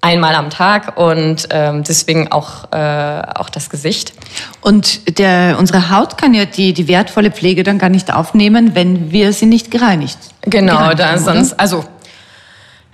[0.00, 4.14] einmal am Tag und ähm, deswegen auch, äh, auch das Gesicht.
[4.60, 9.10] Und der, unsere Haut kann ja die, die wertvolle Pflege dann gar nicht aufnehmen, wenn
[9.10, 11.84] wir sie nicht gereinigt Genau, gereinigt da haben, sonst, also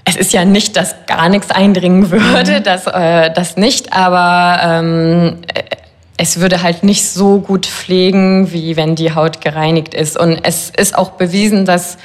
[0.05, 2.63] es ist ja nicht, dass gar nichts eindringen würde, mhm.
[2.65, 5.39] das, äh, das nicht, aber ähm,
[6.17, 10.19] es würde halt nicht so gut pflegen, wie wenn die Haut gereinigt ist.
[10.19, 11.99] Und es ist auch bewiesen, dass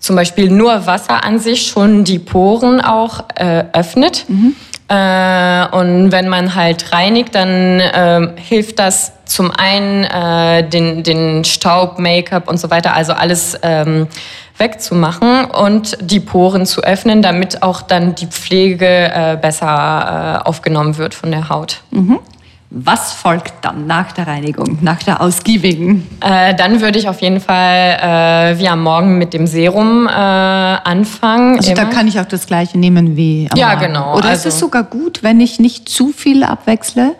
[0.00, 4.24] zum Beispiel nur Wasser an sich schon die Poren auch äh, öffnet.
[4.28, 4.54] Mhm.
[4.88, 11.44] Äh, und wenn man halt reinigt, dann äh, hilft das zum einen äh, den, den
[11.44, 14.06] Staub, Make-up und so weiter, also alles ähm,
[14.56, 20.96] wegzumachen und die Poren zu öffnen, damit auch dann die Pflege äh, besser äh, aufgenommen
[20.96, 21.82] wird von der Haut.
[21.90, 22.18] Mhm.
[22.70, 26.06] Was folgt dann nach der Reinigung, nach der ausgiebigen?
[26.20, 27.98] Äh, dann würde ich auf jeden Fall
[28.54, 31.56] äh, wie am Morgen mit dem Serum äh, anfangen.
[31.56, 31.84] Also immer.
[31.84, 33.80] da kann ich auch das gleiche nehmen wie am Ja, Morgen.
[33.80, 34.10] genau.
[34.18, 37.14] Oder ist Also- es sogar gut, wenn ich nicht zu viel abwechsle?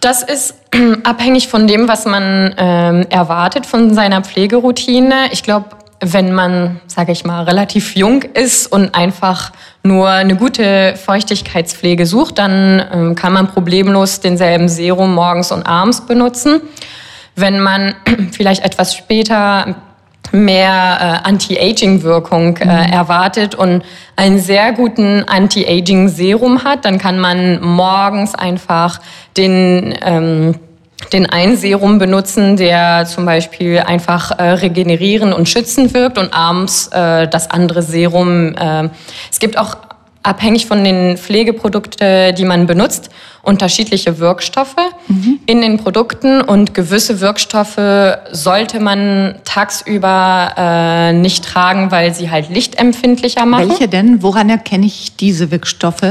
[0.00, 0.54] Das ist
[1.02, 5.32] abhängig von dem, was man ähm, erwartet von seiner Pflegeroutine.
[5.32, 10.94] Ich glaube, wenn man, sage ich mal, relativ jung ist und einfach nur eine gute
[10.96, 16.60] Feuchtigkeitspflege sucht, dann ähm, kann man problemlos denselben Serum morgens und abends benutzen.
[17.34, 17.94] Wenn man
[18.32, 19.76] vielleicht etwas später
[20.30, 23.82] mehr äh, Anti-Aging-Wirkung äh, erwartet und
[24.14, 29.00] einen sehr guten Anti-Aging-Serum hat, dann kann man morgens einfach
[29.36, 30.54] den, ähm,
[31.12, 36.88] den einen Serum benutzen, der zum Beispiel einfach äh, regenerieren und schützen wirkt und abends
[36.88, 38.54] äh, das andere Serum.
[38.54, 38.88] Äh,
[39.30, 39.76] es gibt auch
[40.22, 43.08] abhängig von den Pflegeprodukten, die man benutzt,
[43.42, 44.76] unterschiedliche Wirkstoffe
[45.46, 47.78] in den Produkten und gewisse Wirkstoffe
[48.30, 53.70] sollte man tagsüber äh, nicht tragen, weil sie halt lichtempfindlicher machen.
[53.70, 54.22] Welche denn?
[54.22, 56.02] Woran erkenne ich diese Wirkstoffe?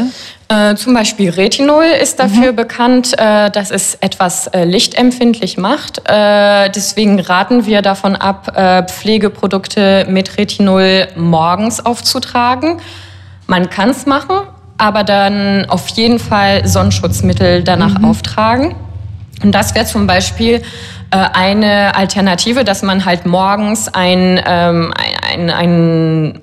[0.49, 6.01] Äh, zum Beispiel Retinol ist dafür bekannt, äh, dass es etwas äh, lichtempfindlich macht.
[6.10, 12.79] Äh, deswegen raten wir davon ab, äh, Pflegeprodukte mit Retinol morgens aufzutragen.
[13.45, 14.38] Man kann es machen,
[14.77, 18.75] aber dann auf jeden Fall Sonnenschutzmittel danach auftragen.
[19.43, 20.62] Und das wäre zum Beispiel
[21.12, 26.41] äh, eine Alternative, dass man halt morgens ein, ähm, ein, ein, ein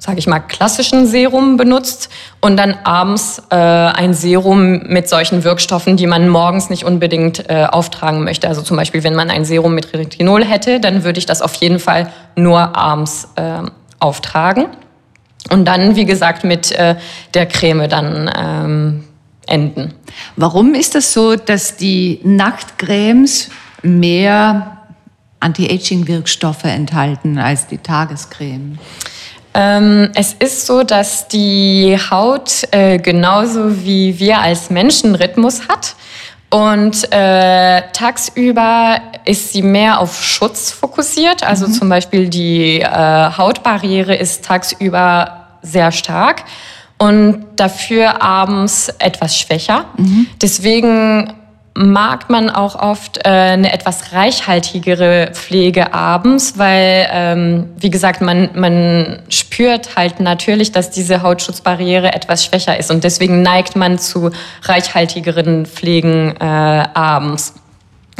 [0.00, 2.08] sage ich mal, klassischen Serum benutzt
[2.40, 7.66] und dann abends äh, ein Serum mit solchen Wirkstoffen, die man morgens nicht unbedingt äh,
[7.70, 8.48] auftragen möchte.
[8.48, 11.54] Also zum Beispiel, wenn man ein Serum mit Retinol hätte, dann würde ich das auf
[11.56, 13.58] jeden Fall nur abends äh,
[13.98, 14.68] auftragen.
[15.50, 16.96] Und dann, wie gesagt, mit äh,
[17.34, 19.04] der Creme dann ähm,
[19.46, 19.92] enden.
[20.36, 23.50] Warum ist es so, dass die Nachtcremes
[23.82, 24.78] mehr
[25.40, 28.78] Anti-Aging-Wirkstoffe enthalten als die Tagescreme?
[29.54, 35.96] Ähm, es ist so, dass die Haut äh, genauso wie wir als Menschen Rhythmus hat.
[36.50, 41.44] Und äh, tagsüber ist sie mehr auf Schutz fokussiert.
[41.44, 46.44] Also zum Beispiel die äh, Hautbarriere ist tagsüber sehr stark
[46.98, 49.86] und dafür abends etwas schwächer.
[50.42, 51.32] Deswegen
[51.74, 58.50] mag man auch oft äh, eine etwas reichhaltigere Pflege abends, weil, ähm, wie gesagt, man,
[58.54, 64.30] man spürt halt natürlich, dass diese Hautschutzbarriere etwas schwächer ist und deswegen neigt man zu
[64.62, 67.54] reichhaltigeren Pflegen äh, abends.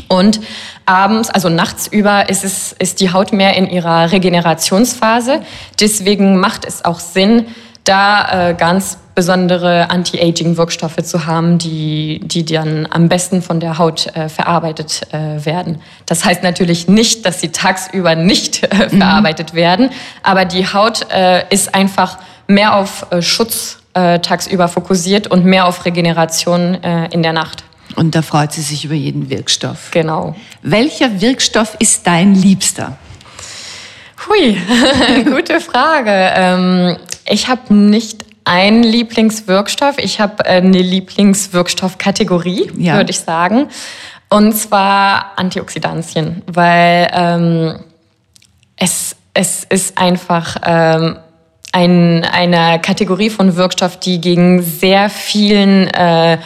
[0.08, 0.40] Und
[0.86, 5.42] abends, also nachts über, ist, es, ist die Haut mehr in ihrer Regenerationsphase.
[5.78, 7.46] Deswegen macht es auch Sinn,
[7.84, 14.06] da äh, ganz besondere Anti-Aging-Wirkstoffe zu haben, die, die dann am besten von der Haut
[14.16, 15.80] äh, verarbeitet äh, werden.
[16.06, 19.90] Das heißt natürlich nicht, dass sie tagsüber nicht äh, verarbeitet werden,
[20.22, 25.66] aber die Haut äh, ist einfach mehr auf äh, Schutz äh, tagsüber fokussiert und mehr
[25.66, 27.64] auf Regeneration in der Nacht.
[27.96, 29.90] Und da freut sie sich über jeden Wirkstoff.
[29.90, 30.36] Genau.
[30.62, 32.96] Welcher Wirkstoff ist dein Liebster?
[34.28, 34.56] Hui,
[35.24, 36.10] gute Frage.
[36.12, 39.96] Ähm, ich habe nicht einen Lieblingswirkstoff.
[39.98, 42.96] Ich habe äh, eine Lieblingswirkstoffkategorie, Ja.
[42.96, 43.68] würde ich sagen.
[44.28, 47.80] Und zwar Antioxidantien, weil ähm,
[48.76, 51.16] es, es ist einfach ähm,
[51.72, 56.38] ein, eine Kategorie von Wirkstoff, die gegen sehr vielen, äh,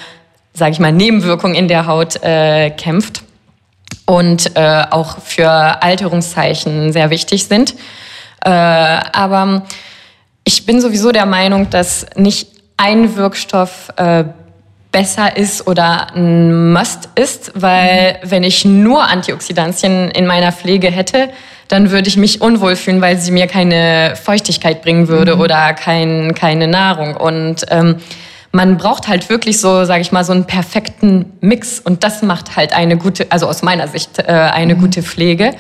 [0.55, 3.24] sage ich mal, Nebenwirkungen in der Haut äh, kämpft
[4.07, 7.75] und äh, auch für Alterungszeichen sehr wichtig sind.
[8.45, 9.63] Äh, aber
[10.45, 14.25] ich bin sowieso der Meinung, dass nicht ein Wirkstoff äh,
[14.93, 21.31] besser ist oder ein Must ist, weil wenn ich nur Antioxidantien in meiner Pflege hätte,
[21.69, 26.35] dann würde ich mich unwohl fühlen, weil sie mir keine Feuchtigkeit bringen würde oder kein,
[26.35, 27.17] keine Nahrung.
[27.17, 27.97] Und ähm,
[28.55, 31.81] man braucht halt wirklich so, sage ich mal, so einen perfekten Mix.
[31.81, 35.55] Und das macht halt eine gute, also aus meiner Sicht, äh, eine gute Pflege.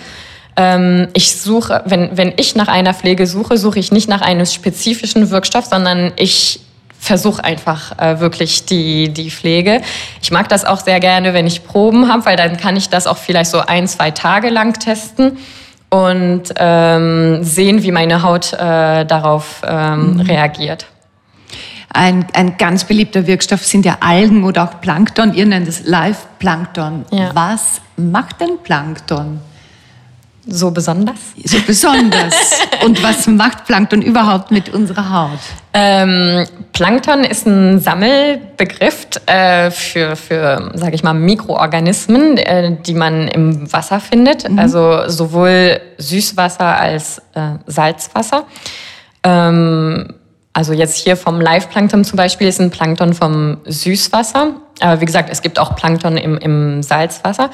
[0.56, 4.46] Ähm, ich suche, wenn, wenn ich nach einer Pflege suche, suche ich nicht nach einem
[4.46, 6.60] spezifischen Wirkstoff, sondern ich
[6.96, 9.80] versuche einfach äh, wirklich die, die Pflege.
[10.22, 13.08] Ich mag das auch sehr gerne, wenn ich Proben habe, weil dann kann ich das
[13.08, 15.38] auch vielleicht so ein, zwei Tage lang testen
[15.90, 20.86] und ähm, sehen, wie meine Haut äh, darauf ähm, reagiert.
[21.94, 25.32] Ein, ein ganz beliebter Wirkstoff sind ja Algen oder auch Plankton.
[25.32, 27.06] Ihr nennt es Live-Plankton.
[27.10, 27.30] Ja.
[27.34, 29.40] Was macht denn Plankton?
[30.46, 31.16] so besonders?
[31.44, 32.60] So besonders.
[32.84, 35.38] Und was macht Plankton überhaupt mit unserer Haut?
[35.72, 43.28] Ähm, Plankton ist ein Sammelbegriff äh, für, für sage ich mal, Mikroorganismen, äh, die man
[43.28, 44.48] im Wasser findet.
[44.48, 44.58] Mhm.
[44.58, 48.44] Also sowohl Süßwasser als äh, Salzwasser.
[49.22, 50.14] Ähm,
[50.54, 54.52] also jetzt hier vom Live-Plankton zum Beispiel ist ein Plankton vom Süßwasser.
[54.80, 57.50] Aber wie gesagt, es gibt auch Plankton im, im Salzwasser.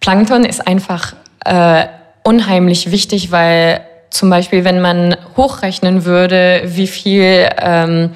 [0.00, 1.86] Plankton ist einfach äh,
[2.24, 8.10] unheimlich wichtig, weil zum Beispiel, wenn man hochrechnen würde, wie viel ähm,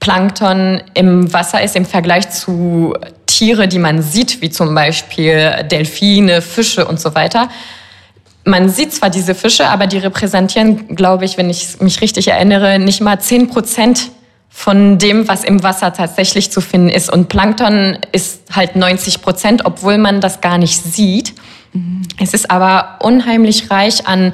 [0.00, 2.94] Plankton im Wasser ist im Vergleich zu
[3.26, 7.50] Tiere, die man sieht, wie zum Beispiel Delfine, Fische und so weiter.
[8.50, 12.80] Man sieht zwar diese Fische, aber die repräsentieren, glaube ich, wenn ich mich richtig erinnere,
[12.80, 14.10] nicht mal 10 Prozent
[14.48, 17.12] von dem, was im Wasser tatsächlich zu finden ist.
[17.12, 21.34] Und Plankton ist halt 90 Prozent, obwohl man das gar nicht sieht.
[21.72, 22.02] Mhm.
[22.20, 24.32] Es ist aber unheimlich reich an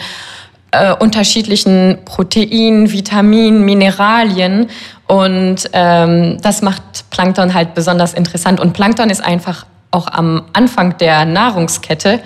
[0.71, 4.71] äh, unterschiedlichen Proteinen, Vitaminen, Mineralien.
[5.07, 8.61] Und ähm, das macht Plankton halt besonders interessant.
[8.61, 12.21] Und Plankton ist einfach auch am Anfang der Nahrungskette.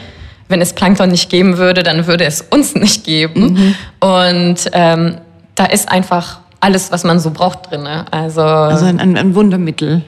[0.50, 3.52] Wenn es Plankton nicht geben würde, dann würde es uns nicht geben.
[3.52, 3.74] Mhm.
[4.00, 5.16] Und ähm,
[5.54, 7.82] da ist einfach alles, was man so braucht drin.
[7.84, 8.04] Ne?
[8.10, 10.02] Also, also ein, ein, Wundermittel.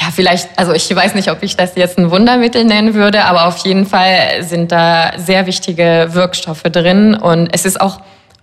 [0.00, 3.46] Ja, vielleicht, also ich weiß nicht, ob ich das jetzt ein Wundermittel nennen würde, aber
[3.46, 8.00] auf jeden Fall sind da sehr wichtige Wirkstoffe drin und es ist auch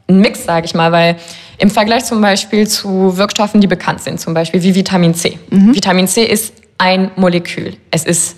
[0.08, 1.18] ein Mix, sage ich mal, weil
[1.58, 5.40] im Vergleich zum Beispiel zu Wirkstoffen, die bekannt sind, zum Beispiel wie Vitamin C.
[5.50, 5.74] Mhm.
[5.74, 7.76] Vitamin C ist ein Molekül.
[7.92, 8.38] Es ist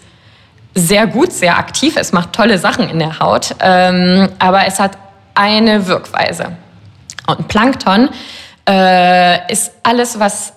[0.76, 4.98] sehr gut, sehr aktiv, es macht tolle Sachen in der Haut, ähm, aber es hat
[5.36, 6.58] eine Wirkweise.
[7.28, 8.10] Und Plankton
[8.68, 10.54] äh, ist alles, was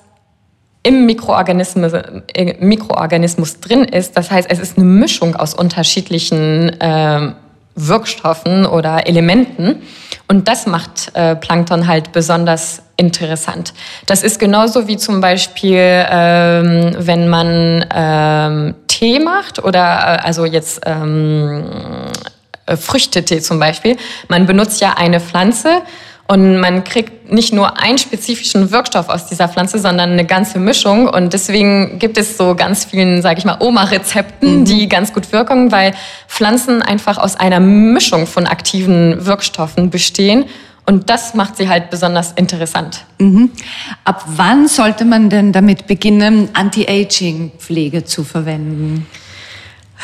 [0.82, 4.16] im Mikroorganismus, äh, Mikroorganismus drin ist.
[4.16, 7.32] Das heißt, es ist eine Mischung aus unterschiedlichen äh,
[7.74, 9.82] Wirkstoffen oder Elementen.
[10.28, 13.74] Und das macht äh, Plankton halt besonders interessant.
[14.06, 20.44] Das ist genauso wie zum Beispiel, ähm, wenn man ähm, Tee macht oder äh, also
[20.44, 21.64] jetzt ähm,
[22.66, 23.96] äh, Früchtetee zum Beispiel.
[24.28, 25.82] Man benutzt ja eine Pflanze
[26.28, 31.08] und man kriegt nicht nur einen spezifischen Wirkstoff aus dieser Pflanze, sondern eine ganze Mischung.
[31.08, 34.64] Und deswegen gibt es so ganz vielen, sage ich mal, Oma-Rezepten, mhm.
[34.64, 35.92] die ganz gut wirken, weil
[36.28, 40.44] Pflanzen einfach aus einer Mischung von aktiven Wirkstoffen bestehen.
[40.84, 43.04] Und das macht sie halt besonders interessant.
[43.18, 43.50] Mhm.
[44.04, 49.06] Ab wann sollte man denn damit beginnen, Anti-Aging-Pflege zu verwenden?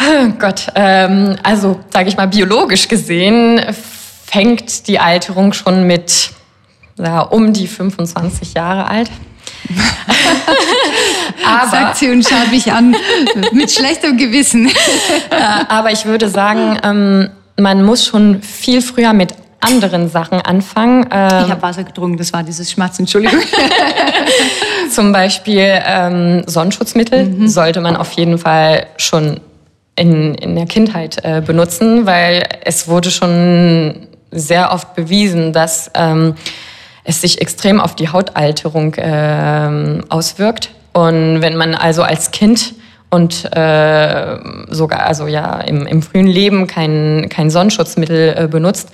[0.00, 3.60] Oh Gott, ähm, also sage ich mal biologisch gesehen
[4.30, 6.30] fängt die Alterung schon mit
[6.98, 9.10] ja, um die 25 Jahre alt.
[11.46, 12.94] aber, Sagt sie und schaut mich an
[13.52, 14.70] mit schlechtem Gewissen.
[15.68, 21.06] aber ich würde sagen, ähm, man muss schon viel früher mit anderen Sachen anfangen.
[21.10, 23.40] Ähm, ich habe Wasser getrunken, das war dieses Schmatzen, Entschuldigung.
[24.90, 27.48] Zum Beispiel ähm, Sonnenschutzmittel mhm.
[27.48, 29.40] sollte man auf jeden Fall schon
[29.96, 36.34] in, in der Kindheit äh, benutzen, weil es wurde schon sehr oft bewiesen, dass ähm,
[37.04, 40.70] es sich extrem auf die Hautalterung ähm, auswirkt.
[40.92, 42.74] Und wenn man also als Kind
[43.10, 48.90] und äh, sogar also ja im, im frühen Leben kein, kein Sonnenschutzmittel äh, benutzt,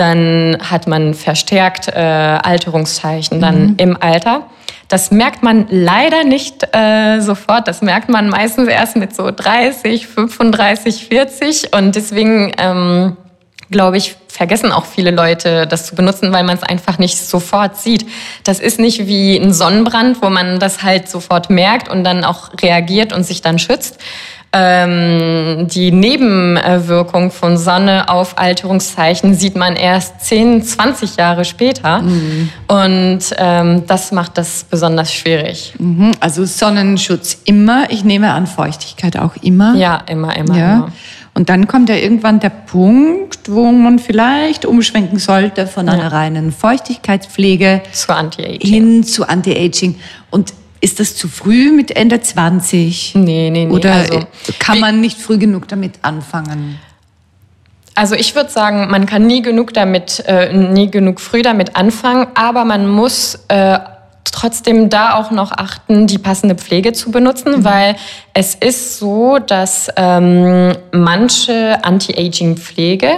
[0.00, 3.74] dann hat man verstärkt äh, Alterungszeichen dann mhm.
[3.76, 4.46] im Alter.
[4.88, 7.68] Das merkt man leider nicht äh, sofort.
[7.68, 11.76] Das merkt man meistens erst mit so 30, 35, 40.
[11.76, 13.16] Und deswegen ähm,
[13.70, 17.76] glaube ich, vergessen auch viele Leute, das zu benutzen, weil man es einfach nicht sofort
[17.76, 18.06] sieht.
[18.44, 22.50] Das ist nicht wie ein Sonnenbrand, wo man das halt sofort merkt und dann auch
[22.60, 24.00] reagiert und sich dann schützt.
[24.52, 32.02] Ähm, die Nebenwirkung von Sonne auf Alterungszeichen sieht man erst 10, 20 Jahre später.
[32.02, 32.50] Mhm.
[32.66, 35.74] Und ähm, das macht das besonders schwierig.
[35.78, 36.12] Mhm.
[36.18, 37.90] Also Sonnenschutz immer.
[37.90, 39.76] Ich nehme an, Feuchtigkeit auch immer.
[39.76, 40.56] Ja, immer, immer.
[40.56, 40.74] Ja.
[40.74, 40.92] immer.
[41.32, 46.08] Und dann kommt ja irgendwann der Punkt, wo man vielleicht umschwenken sollte von einer ja.
[46.08, 48.60] reinen Feuchtigkeitspflege zu Anti-Aging.
[48.60, 49.94] hin zu Anti-Aging.
[50.30, 53.14] Und ist das zu früh mit Ende 20?
[53.14, 53.72] Nee, nee, nee.
[53.72, 54.20] Oder also,
[54.58, 56.78] kann man nicht früh genug damit anfangen?
[57.94, 62.28] Also ich würde sagen, man kann nie genug damit, äh, nie genug früh damit anfangen,
[62.34, 63.78] aber man muss äh,
[64.24, 67.64] trotzdem da auch noch achten, die passende Pflege zu benutzen, mhm.
[67.64, 67.96] weil
[68.32, 73.16] es ist so, dass ähm, manche Anti-Aging-Pflege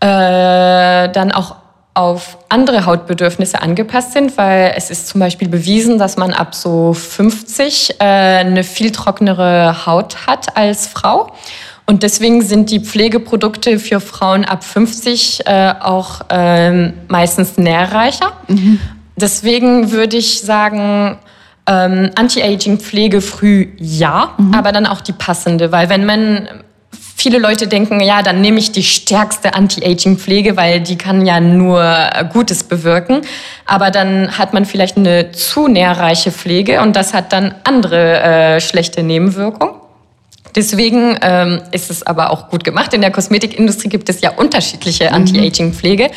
[0.00, 1.56] äh, dann auch
[1.96, 6.92] auf andere Hautbedürfnisse angepasst sind, weil es ist zum Beispiel bewiesen, dass man ab so
[6.92, 11.32] 50 äh, eine viel trocknere Haut hat als Frau.
[11.86, 18.32] Und deswegen sind die Pflegeprodukte für Frauen ab 50 äh, auch ähm, meistens nährreicher.
[18.48, 18.78] Mhm.
[19.16, 21.16] Deswegen würde ich sagen,
[21.66, 24.52] ähm, Anti-Aging-Pflege früh ja, mhm.
[24.52, 26.48] aber dann auch die passende, weil wenn man
[27.16, 31.82] viele Leute denken, ja, dann nehme ich die stärkste Anti-Aging-Pflege, weil die kann ja nur
[32.32, 33.22] Gutes bewirken.
[33.64, 38.60] Aber dann hat man vielleicht eine zu nährreiche Pflege und das hat dann andere äh,
[38.60, 39.74] schlechte Nebenwirkungen.
[40.54, 42.94] Deswegen ähm, ist es aber auch gut gemacht.
[42.94, 45.14] In der Kosmetikindustrie gibt es ja unterschiedliche mhm.
[45.14, 46.10] Anti-Aging-Pflege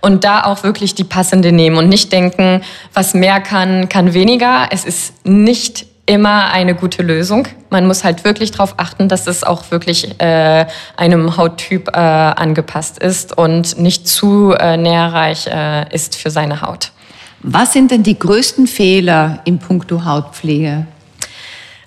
[0.00, 4.68] und da auch wirklich die passende nehmen und nicht denken, was mehr kann, kann weniger.
[4.70, 7.48] Es ist nicht immer eine gute Lösung.
[7.70, 12.98] Man muss halt wirklich darauf achten, dass es auch wirklich äh, einem Hauttyp äh, angepasst
[12.98, 16.92] ist und nicht zu äh, nährreich äh, ist für seine Haut.
[17.40, 20.86] Was sind denn die größten Fehler in puncto Hautpflege?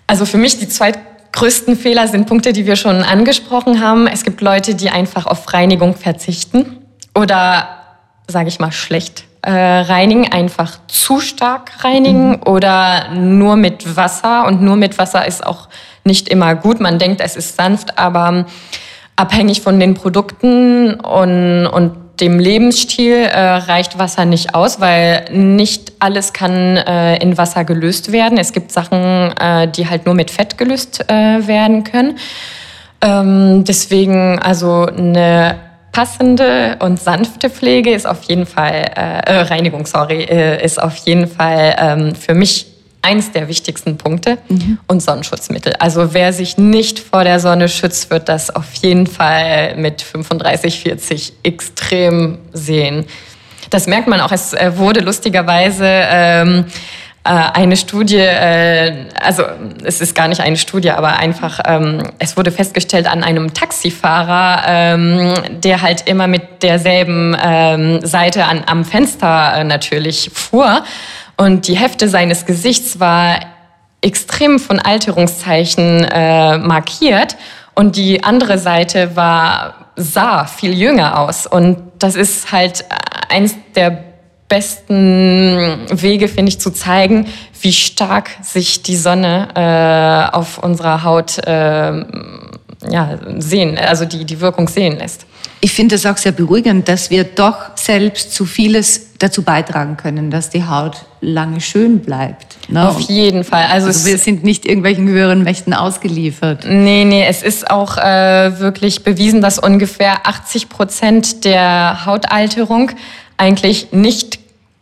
[0.05, 0.91] Also für mich die zwei
[1.31, 4.07] größten Fehler sind Punkte, die wir schon angesprochen haben.
[4.07, 6.77] Es gibt Leute, die einfach auf Reinigung verzichten
[7.15, 7.69] oder,
[8.27, 12.43] sage ich mal, schlecht äh, reinigen, einfach zu stark reinigen mhm.
[12.45, 14.45] oder nur mit Wasser.
[14.45, 15.69] Und nur mit Wasser ist auch
[16.03, 16.79] nicht immer gut.
[16.79, 18.45] Man denkt, es ist sanft, aber
[19.15, 25.93] abhängig von den Produkten und, und dem Lebensstil äh, reicht Wasser nicht aus, weil nicht
[25.99, 28.37] alles kann äh, in Wasser gelöst werden.
[28.37, 32.17] Es gibt Sachen, äh, die halt nur mit Fett gelöst äh, werden können.
[33.01, 35.68] Ähm, deswegen also eine
[35.99, 41.27] passende und sanfte Pflege ist auf jeden Fall, äh, äh, Reinigung, sorry, ist auf jeden
[41.27, 42.67] Fall ähm, für mich
[43.01, 44.77] eins der wichtigsten Punkte mhm.
[44.87, 45.73] und Sonnenschutzmittel.
[45.77, 50.79] Also wer sich nicht vor der Sonne schützt, wird das auf jeden Fall mit 35,
[50.79, 53.03] 40 extrem sehen.
[53.69, 54.31] Das merkt man auch.
[54.31, 56.63] Es äh, wurde lustigerweise ähm, äh,
[57.23, 59.43] eine Studie, äh, also
[59.83, 64.63] es ist gar nicht eine Studie, aber einfach, ähm, es wurde festgestellt an einem Taxifahrer,
[64.65, 70.83] ähm, der halt immer mit derselben ähm, Seite an, am Fenster äh, natürlich fuhr.
[71.37, 73.39] Und die Hälfte seines Gesichts war
[74.01, 77.35] extrem von Alterungszeichen äh, markiert
[77.75, 82.85] und die andere Seite war sah viel jünger aus und das ist halt
[83.27, 84.08] eins der
[84.49, 87.27] besten Wege, finde ich, zu zeigen,
[87.61, 92.03] wie stark sich die Sonne äh, auf unserer Haut äh,
[92.89, 95.25] ja, sehen, also die, die Wirkung sehen lässt.
[95.61, 100.31] Ich finde es auch sehr beruhigend, dass wir doch selbst zu vieles dazu beitragen können,
[100.31, 102.55] dass die Haut lange schön bleibt.
[102.69, 102.87] Ne?
[102.87, 103.65] Auf jeden Fall.
[103.69, 106.65] Also, also wir sind nicht irgendwelchen höheren Mächten ausgeliefert.
[106.65, 112.91] Nee, nee, es ist auch äh, wirklich bewiesen, dass ungefähr 80 Prozent der Hautalterung
[113.39, 114.39] eigentlich nicht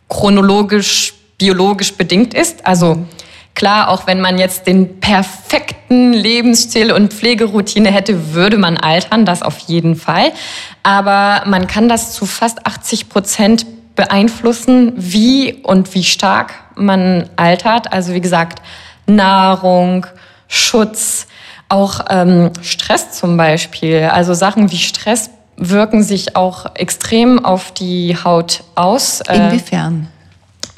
[0.08, 2.66] chronologisch, biologisch bedingt ist.
[2.66, 3.06] Also
[3.58, 9.42] Klar, auch wenn man jetzt den perfekten Lebensstil und Pflegeroutine hätte, würde man altern, das
[9.42, 10.30] auf jeden Fall.
[10.84, 17.92] Aber man kann das zu fast 80 Prozent beeinflussen, wie und wie stark man altert.
[17.92, 18.62] Also wie gesagt,
[19.08, 20.06] Nahrung,
[20.46, 21.26] Schutz,
[21.68, 24.04] auch ähm, Stress zum Beispiel.
[24.04, 29.20] Also Sachen wie Stress wirken sich auch extrem auf die Haut aus.
[29.22, 30.08] Äh, Inwiefern?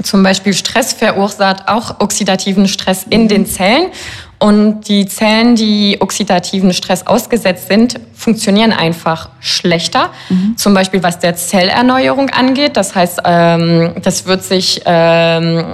[0.03, 3.91] Zum Beispiel Stress verursacht auch oxidativen Stress in den Zellen.
[4.39, 10.11] Und die Zellen, die oxidativen Stress ausgesetzt sind, funktionieren einfach schlechter.
[10.29, 10.57] Mhm.
[10.57, 12.77] Zum Beispiel was der Zellerneuerung angeht.
[12.77, 15.65] Das heißt, ähm, das wird sich ähm,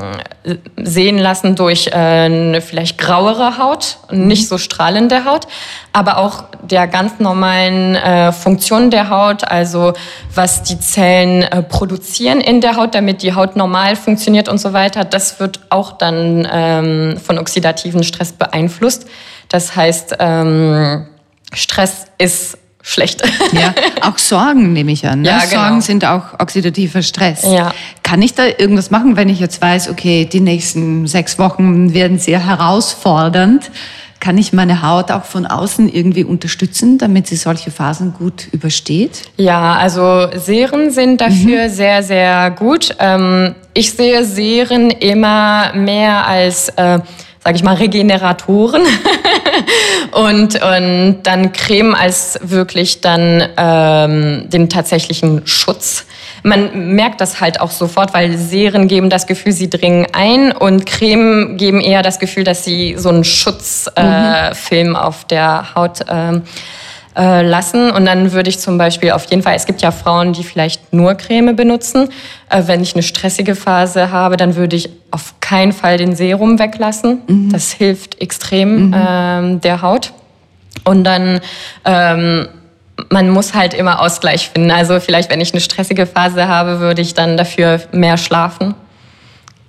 [0.76, 5.46] sehen lassen durch äh, eine vielleicht grauere Haut, nicht so strahlende Haut,
[5.92, 9.92] aber auch der ganz normalen äh, Funktion der Haut, also
[10.34, 14.72] was die Zellen äh, produzieren in der Haut, damit die Haut normal funktioniert und so
[14.72, 15.04] weiter.
[15.04, 19.06] Das wird auch dann ähm, von oxidativen Stress beeinflusst.
[19.48, 21.06] Das heißt, ähm,
[21.52, 23.22] Stress ist schlecht.
[23.52, 25.22] Ja, auch Sorgen nehme ich an.
[25.22, 25.28] Ne?
[25.28, 25.62] Ja, genau.
[25.62, 27.42] Sorgen sind auch oxidativer Stress.
[27.42, 27.72] Ja.
[28.04, 32.18] Kann ich da irgendwas machen, wenn ich jetzt weiß, okay, die nächsten sechs Wochen werden
[32.18, 33.72] sehr herausfordernd?
[34.20, 39.22] Kann ich meine Haut auch von außen irgendwie unterstützen, damit sie solche Phasen gut übersteht?
[39.36, 41.70] Ja, also Serien sind dafür mhm.
[41.70, 42.94] sehr, sehr gut.
[43.00, 47.00] Ähm, ich sehe Serien immer mehr als, äh,
[47.44, 48.82] sage ich mal, Regeneratoren.
[50.12, 56.04] und, und dann Creme als wirklich dann ähm, den tatsächlichen Schutz.
[56.42, 60.86] Man merkt das halt auch sofort, weil Serien geben das Gefühl, sie dringen ein und
[60.86, 64.96] Creme geben eher das Gefühl, dass sie so einen Schutzfilm äh, mhm.
[64.96, 66.40] auf der Haut äh,
[67.16, 67.90] äh, lassen.
[67.90, 70.92] Und dann würde ich zum Beispiel auf jeden Fall, es gibt ja Frauen, die vielleicht
[70.92, 72.10] nur Creme benutzen.
[72.50, 76.58] Äh, wenn ich eine stressige Phase habe, dann würde ich auf keinen Fall den Serum
[76.58, 77.22] weglassen.
[77.26, 77.50] Mhm.
[77.50, 78.94] Das hilft extrem mhm.
[78.94, 80.12] ähm, der Haut.
[80.84, 81.40] Und dann
[81.84, 82.48] ähm,
[83.10, 84.70] man muss halt immer Ausgleich finden.
[84.70, 88.74] Also vielleicht, wenn ich eine stressige Phase habe, würde ich dann dafür mehr schlafen.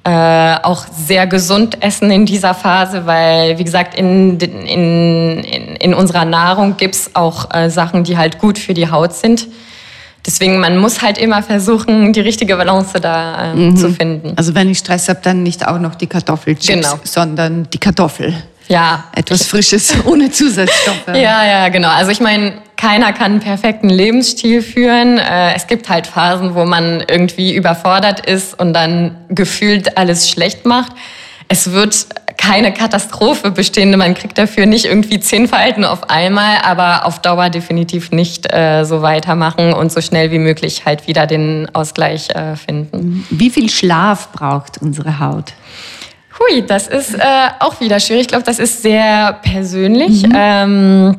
[0.07, 5.93] Äh, auch sehr gesund essen in dieser Phase, weil, wie gesagt, in, in, in, in
[5.93, 9.49] unserer Nahrung gibt's auch äh, Sachen, die halt gut für die Haut sind.
[10.25, 13.75] Deswegen, man muss halt immer versuchen, die richtige Balance da äh, mhm.
[13.75, 14.31] zu finden.
[14.37, 16.99] Also wenn ich Stress habe, dann nicht auch noch die Kartoffelchips, genau.
[17.03, 18.33] sondern die Kartoffel.
[18.68, 19.05] Ja.
[19.15, 21.07] Etwas Frisches, ohne Zusatzstoffe.
[21.07, 21.89] ja, ja, genau.
[21.89, 25.18] Also ich meine, keiner kann einen perfekten Lebensstil führen.
[25.18, 30.65] Äh, es gibt halt Phasen, wo man irgendwie überfordert ist und dann gefühlt alles schlecht
[30.65, 30.91] macht.
[31.49, 32.07] Es wird
[32.38, 33.97] keine Katastrophe bestehen.
[33.97, 38.84] Man kriegt dafür nicht irgendwie zehn Verhalten auf einmal, aber auf Dauer definitiv nicht äh,
[38.84, 43.26] so weitermachen und so schnell wie möglich halt wieder den Ausgleich äh, finden.
[43.30, 45.53] Wie viel Schlaf braucht unsere Haut?
[46.39, 47.19] Hui, das ist äh,
[47.59, 48.23] auch wieder schwierig.
[48.23, 50.23] Ich glaube, das ist sehr persönlich.
[50.23, 50.33] Mhm.
[50.35, 51.17] Ähm,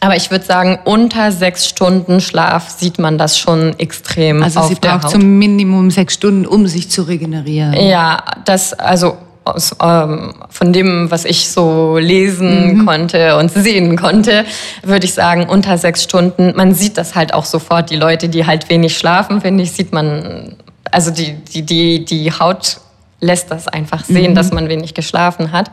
[0.00, 4.42] aber ich würde sagen, unter sechs Stunden Schlaf sieht man das schon extrem.
[4.42, 5.10] Also auf sie braucht Haut.
[5.10, 7.72] zum Minimum sechs Stunden, um sich zu regenerieren.
[7.74, 12.86] Ja, das also aus, ähm, von dem, was ich so lesen mhm.
[12.86, 14.44] konnte und sehen konnte,
[14.82, 16.52] würde ich sagen, unter sechs Stunden.
[16.56, 17.90] Man sieht das halt auch sofort.
[17.90, 20.56] Die Leute, die halt wenig schlafen, finde ich, sieht man,
[20.92, 22.80] also die, die, die, die Haut
[23.20, 24.34] lässt das einfach sehen, mhm.
[24.34, 25.70] dass man wenig geschlafen hat.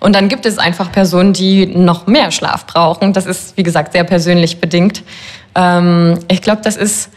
[0.00, 3.12] Und dann gibt es einfach Personen, die noch mehr Schlaf brauchen.
[3.12, 5.02] Das ist, wie gesagt, sehr persönlich bedingt.
[5.54, 7.10] Ähm, ich glaube, das ist,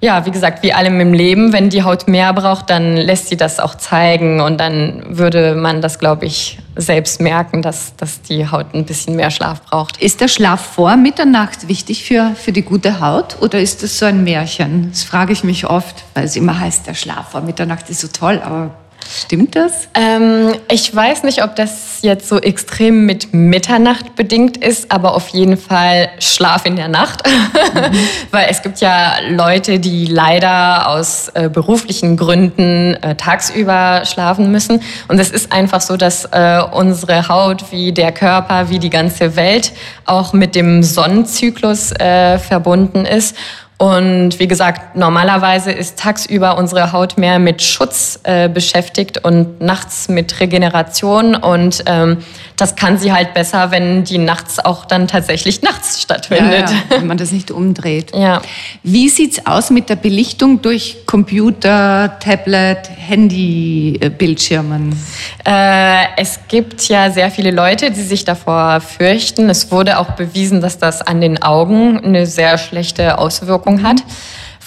[0.00, 1.52] ja, wie gesagt, wie allem im Leben.
[1.52, 4.40] Wenn die Haut mehr braucht, dann lässt sie das auch zeigen.
[4.40, 9.16] Und dann würde man das, glaube ich, selbst merken, dass, dass die Haut ein bisschen
[9.16, 9.96] mehr Schlaf braucht.
[10.00, 14.06] Ist der Schlaf vor Mitternacht wichtig für, für die gute Haut oder ist das so
[14.06, 14.90] ein Märchen?
[14.90, 18.08] Das frage ich mich oft, weil es immer heißt, der Schlaf vor Mitternacht ist so
[18.08, 18.70] toll, aber
[19.10, 19.88] Stimmt das?
[19.94, 25.28] Ähm, ich weiß nicht, ob das jetzt so extrem mit Mitternacht bedingt ist, aber auf
[25.28, 27.26] jeden Fall Schlaf in der Nacht.
[27.26, 27.96] Mhm.
[28.30, 34.80] Weil es gibt ja Leute, die leider aus äh, beruflichen Gründen äh, tagsüber schlafen müssen.
[35.08, 39.36] Und es ist einfach so, dass äh, unsere Haut wie der Körper, wie die ganze
[39.36, 39.72] Welt
[40.06, 43.36] auch mit dem Sonnenzyklus äh, verbunden ist.
[43.76, 50.08] Und wie gesagt, normalerweise ist tagsüber unsere Haut mehr mit Schutz äh, beschäftigt und nachts
[50.08, 51.34] mit Regeneration.
[51.34, 52.18] Und ähm,
[52.56, 56.70] das kann sie halt besser, wenn die nachts auch dann tatsächlich nachts stattfindet.
[56.70, 58.14] Ja, ja, wenn man das nicht umdreht.
[58.14, 58.42] Ja.
[58.82, 64.96] Wie sieht's aus mit der Belichtung durch Computer, Tablet, Handy-Bildschirmen?
[65.44, 69.50] Äh, es gibt ja sehr viele Leute, die sich davor fürchten.
[69.50, 74.02] Es wurde auch bewiesen, dass das an den Augen eine sehr schlechte Auswirkung hat.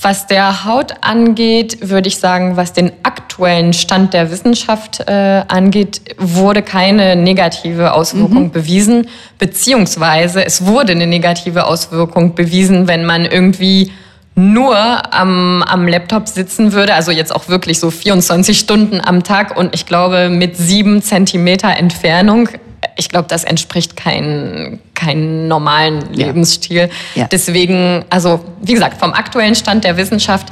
[0.02, 6.02] Was der Haut angeht, würde ich sagen, was den aktuellen Stand der Wissenschaft äh, angeht,
[6.18, 8.52] wurde keine negative Auswirkung mhm.
[8.52, 9.08] bewiesen,
[9.40, 13.92] beziehungsweise es wurde eine negative Auswirkung bewiesen, wenn man irgendwie
[14.36, 14.78] nur
[15.16, 19.74] am, am Laptop sitzen würde, also jetzt auch wirklich so 24 Stunden am Tag und
[19.74, 22.48] ich glaube mit sieben Zentimeter Entfernung,
[22.96, 26.90] ich glaube, das entspricht keinem kein normalen Lebensstil.
[27.14, 27.22] Ja.
[27.22, 27.28] Ja.
[27.28, 30.48] Deswegen, also wie gesagt, vom aktuellen Stand der Wissenschaft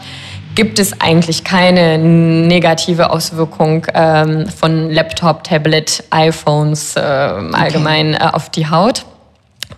[0.55, 8.23] gibt es eigentlich keine negative Auswirkung ähm, von Laptop, Tablet, iPhones äh, allgemein okay.
[8.23, 9.05] äh, auf die Haut,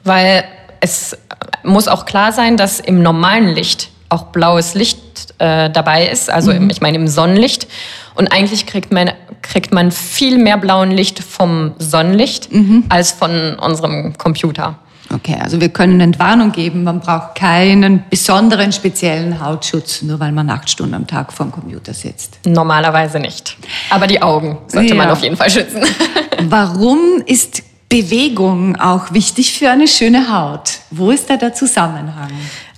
[0.03, 0.43] weil
[0.79, 1.17] es
[1.63, 4.99] muss auch klar sein, dass im normalen Licht auch blaues Licht
[5.39, 6.57] äh, dabei ist, also mhm.
[6.57, 7.67] im, ich meine im Sonnenlicht.
[8.15, 9.11] Und eigentlich kriegt man,
[9.51, 12.85] kriegt man viel mehr blauen Licht vom Sonnenlicht mhm.
[12.89, 14.75] als von unserem Computer.
[15.13, 20.49] Okay, also wir können Entwarnung geben, man braucht keinen besonderen speziellen Hautschutz, nur weil man
[20.49, 22.39] acht Stunden am Tag vor dem Computer sitzt.
[22.45, 23.55] Normalerweise nicht.
[23.89, 24.95] Aber die Augen sollte ja.
[24.95, 25.81] man auf jeden Fall schützen.
[26.49, 30.79] Warum ist Bewegung auch wichtig für eine schöne Haut?
[30.91, 32.31] Wo ist da der Zusammenhang?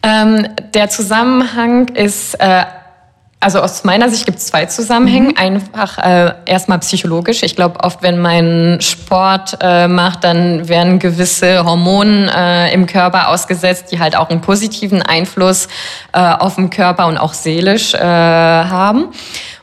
[0.03, 2.63] Ähm, der Zusammenhang ist, äh,
[3.41, 5.29] also aus meiner Sicht gibt es zwei Zusammenhänge.
[5.29, 5.37] Mhm.
[5.37, 7.41] Einfach äh, erstmal psychologisch.
[7.43, 13.29] Ich glaube, oft wenn man Sport äh, macht, dann werden gewisse Hormone äh, im Körper
[13.29, 15.67] ausgesetzt, die halt auch einen positiven Einfluss
[16.11, 19.07] äh, auf den Körper und auch seelisch äh, haben.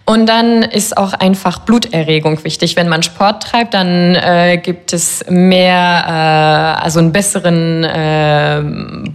[0.09, 2.77] Und dann ist auch einfach Bluterregung wichtig.
[2.77, 8.63] Wenn man Sport treibt, dann äh, gibt es mehr, äh, also einen besseren äh,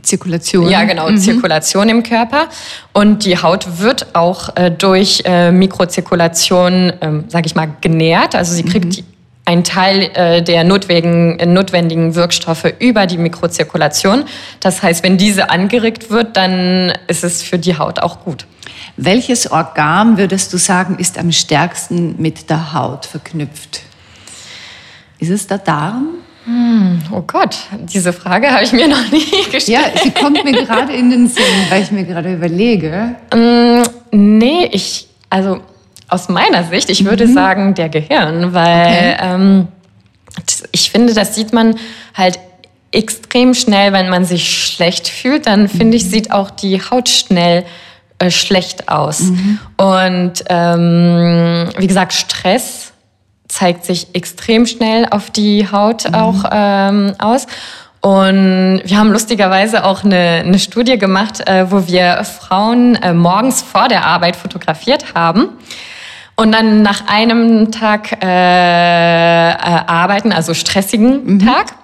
[0.01, 0.69] Zirkulation.
[0.69, 1.17] Ja, genau, mhm.
[1.17, 2.49] Zirkulation im Körper.
[2.91, 8.35] Und die Haut wird auch äh, durch äh, Mikrozirkulation, äh, sage ich mal, genährt.
[8.35, 9.05] Also sie kriegt mhm.
[9.45, 14.25] einen Teil äh, der notwendigen, äh, notwendigen Wirkstoffe über die Mikrozirkulation.
[14.59, 18.45] Das heißt, wenn diese angeregt wird, dann ist es für die Haut auch gut.
[19.03, 23.81] Welches Organ würdest du sagen, ist am stärksten mit der Haut verknüpft?
[25.17, 26.09] Ist es der Darm?
[26.45, 27.57] Hm, oh Gott,
[27.91, 29.91] diese Frage habe ich mir noch nie gestellt.
[29.95, 33.15] Ja, sie kommt mir gerade in den Sinn, weil ich mir gerade überlege.
[33.33, 33.81] Mm,
[34.11, 35.61] nee, ich, also
[36.07, 37.33] aus meiner Sicht, ich würde mhm.
[37.33, 39.17] sagen, der Gehirn, weil okay.
[39.19, 39.67] ähm,
[40.71, 41.73] ich finde, das sieht man
[42.13, 42.37] halt
[42.91, 46.09] extrem schnell, wenn man sich schlecht fühlt, dann finde ich, mhm.
[46.09, 47.65] sieht auch die Haut schnell
[48.21, 49.21] äh, schlecht aus.
[49.21, 49.59] Mhm.
[49.77, 52.93] Und ähm, wie gesagt, Stress
[53.47, 56.15] zeigt sich extrem schnell auf die Haut mhm.
[56.15, 57.47] auch ähm, aus.
[58.01, 63.61] Und wir haben lustigerweise auch eine, eine Studie gemacht, äh, wo wir Frauen äh, morgens
[63.61, 65.49] vor der Arbeit fotografiert haben.
[66.35, 71.45] Und dann nach einem Tag äh, äh, arbeiten, also stressigen mhm.
[71.45, 71.75] Tag.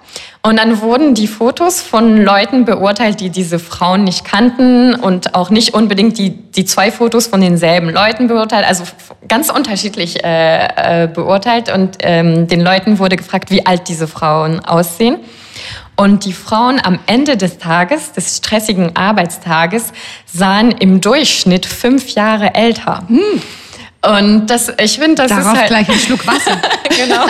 [0.42, 5.50] Und dann wurden die Fotos von Leuten beurteilt, die diese Frauen nicht kannten und auch
[5.50, 8.84] nicht unbedingt die, die zwei Fotos von denselben Leuten beurteilt, also
[9.26, 11.72] ganz unterschiedlich äh, äh, beurteilt.
[11.72, 15.18] Und ähm, den Leuten wurde gefragt, wie alt diese Frauen aussehen.
[15.96, 19.92] Und die Frauen am Ende des Tages, des stressigen Arbeitstages,
[20.24, 23.02] sahen im Durchschnitt fünf Jahre älter.
[23.08, 23.42] Hm.
[24.08, 26.56] Und das, ich finde, das Darauf ist halt gleich ein Schluck Wasser.
[26.88, 27.26] genau.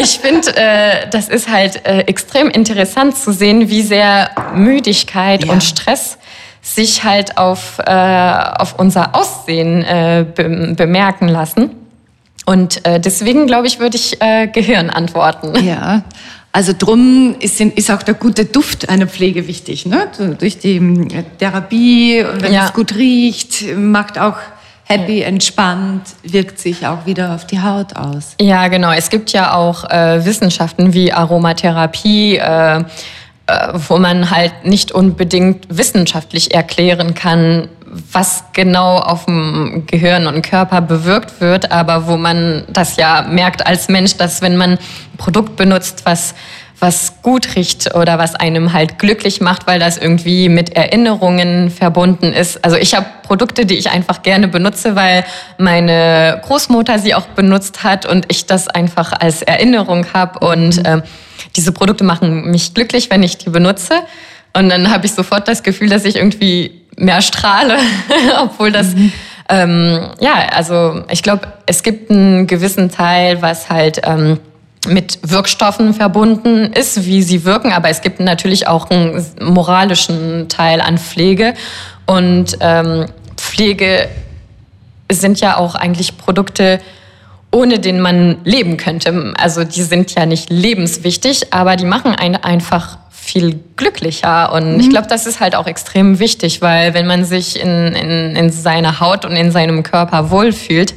[0.00, 5.52] Ich finde, äh, das ist halt äh, extrem interessant zu sehen, wie sehr Müdigkeit ja.
[5.52, 6.18] und Stress
[6.62, 11.70] sich halt auf, äh, auf unser Aussehen äh, be bemerken lassen.
[12.46, 15.52] Und äh, deswegen, glaube ich, würde ich äh, Gehirn antworten.
[15.64, 16.02] Ja.
[16.52, 19.86] Also drum ist, ist, auch der gute Duft einer Pflege wichtig.
[19.86, 20.06] Ne?
[20.38, 22.66] Durch die äh, Therapie, wenn ja.
[22.66, 24.36] es gut riecht, macht auch
[24.84, 28.34] happy, entspannt, wirkt sich auch wieder auf die Haut aus.
[28.40, 28.92] Ja, genau.
[28.92, 32.82] Es gibt ja auch äh, Wissenschaften wie Aromatherapie, äh, äh,
[33.74, 37.68] wo man halt nicht unbedingt wissenschaftlich erklären kann,
[38.12, 43.66] was genau auf dem Gehirn und Körper bewirkt wird, aber wo man das ja merkt
[43.66, 44.78] als Mensch, dass wenn man ein
[45.16, 46.34] Produkt benutzt, was
[46.84, 52.34] was gut riecht oder was einem halt glücklich macht, weil das irgendwie mit Erinnerungen verbunden
[52.34, 52.62] ist.
[52.62, 55.24] Also ich habe Produkte, die ich einfach gerne benutze, weil
[55.56, 60.46] meine Großmutter sie auch benutzt hat und ich das einfach als Erinnerung habe.
[60.46, 61.00] Und äh,
[61.56, 63.94] diese Produkte machen mich glücklich, wenn ich die benutze.
[64.52, 67.78] Und dann habe ich sofort das Gefühl, dass ich irgendwie mehr strahle,
[68.42, 68.94] obwohl das...
[68.94, 69.10] Mhm.
[69.48, 74.02] Ähm, ja, also ich glaube, es gibt einen gewissen Teil, was halt...
[74.04, 74.38] Ähm,
[74.86, 80.80] mit Wirkstoffen verbunden ist, wie sie wirken, aber es gibt natürlich auch einen moralischen Teil
[80.80, 81.54] an Pflege.
[82.06, 83.06] Und ähm,
[83.36, 84.08] Pflege
[85.10, 86.80] sind ja auch eigentlich Produkte,
[87.50, 89.32] ohne den man leben könnte.
[89.38, 94.52] Also die sind ja nicht lebenswichtig, aber die machen einen einfach viel glücklicher.
[94.52, 94.80] Und mhm.
[94.80, 98.50] ich glaube, das ist halt auch extrem wichtig, weil wenn man sich in, in, in
[98.50, 100.94] seiner Haut und in seinem Körper wohlfühlt,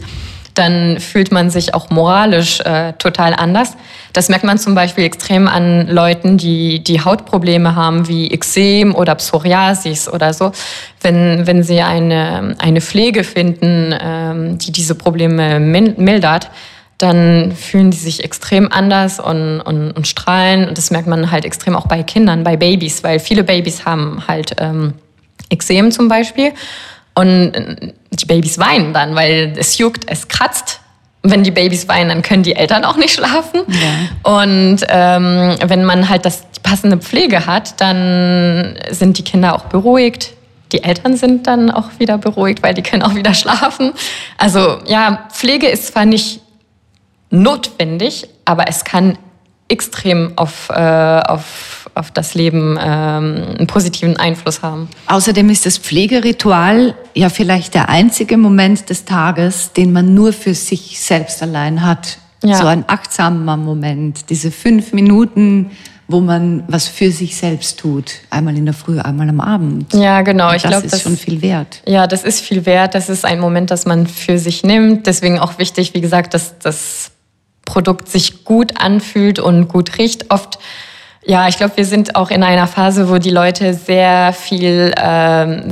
[0.58, 3.78] dann fühlt man sich auch moralisch äh, total anders.
[4.14, 9.16] Das merkt man zum Beispiel extrem an Leuten, die die Hautprobleme haben, wie Exem oder
[9.16, 10.52] Psoriasis oder so.
[11.02, 16.50] Wenn, wenn sie eine, eine Pflege finden, ähm, die diese Probleme mildert,
[16.98, 20.68] dann fühlen die sich extrem anders und, und, und strahlen.
[20.68, 24.24] Und das merkt man halt extrem auch bei Kindern, bei Babys, weil viele Babys haben
[24.28, 24.94] halt ähm,
[25.50, 26.54] Exem zum Beispiel.
[27.18, 27.52] Und
[28.12, 30.82] die Babys weinen dann, weil es juckt, es kratzt.
[31.24, 33.62] Wenn die Babys weinen, dann können die Eltern auch nicht schlafen.
[33.68, 34.40] Ja.
[34.40, 39.66] Und ähm, wenn man halt das, die passende Pflege hat, dann sind die Kinder auch
[39.66, 40.34] beruhigt.
[40.72, 43.94] Die Eltern sind dann auch wieder beruhigt, weil die können auch wieder schlafen.
[44.38, 46.42] Also ja, Pflege ist zwar nicht
[47.32, 49.18] notwendig, aber es kann
[49.70, 54.88] extrem auf, äh, auf, auf das Leben ähm, einen positiven Einfluss haben.
[55.08, 60.54] Außerdem ist das Pflegeritual ja vielleicht der einzige Moment des Tages, den man nur für
[60.54, 62.20] sich selbst allein hat.
[62.44, 62.56] Ja.
[62.56, 65.72] So ein achtsamer Moment, diese fünf Minuten,
[66.08, 68.14] wo man was für sich selbst tut.
[68.30, 69.94] Einmal in der Früh, einmal am Abend.
[69.94, 70.54] Ja, genau.
[70.54, 71.82] ich glaube, das ist schon viel wert.
[71.86, 72.96] Ja, das ist viel wert.
[72.96, 75.08] Das ist ein Moment, das man für sich nimmt.
[75.08, 77.12] Deswegen auch wichtig, wie gesagt, dass das
[77.68, 80.32] Produkt sich gut anfühlt und gut riecht.
[80.32, 80.58] Oft,
[81.26, 85.66] ja, ich glaube, wir sind auch in einer Phase, wo die Leute sehr viel ähm,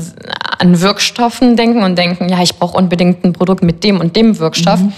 [0.60, 4.38] an Wirkstoffen denken und denken, ja, ich brauche unbedingt ein Produkt mit dem und dem
[4.38, 4.82] Wirkstoff.
[4.82, 4.93] Mhm.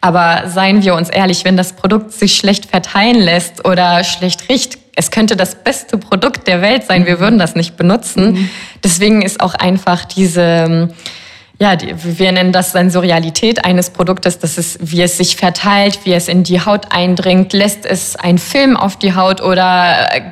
[0.00, 4.78] Aber seien wir uns ehrlich, wenn das Produkt sich schlecht verteilen lässt oder schlecht riecht,
[4.96, 8.32] es könnte das beste Produkt der Welt sein, wir würden das nicht benutzen.
[8.32, 8.50] Mhm.
[8.82, 10.88] Deswegen ist auch einfach diese
[11.60, 14.38] ja, die, wir nennen das Sensorialität eines Produktes.
[14.38, 17.52] Das ist, wie es sich verteilt, wie es in die Haut eindringt.
[17.52, 20.22] Lässt es einen Film auf die Haut oder äh,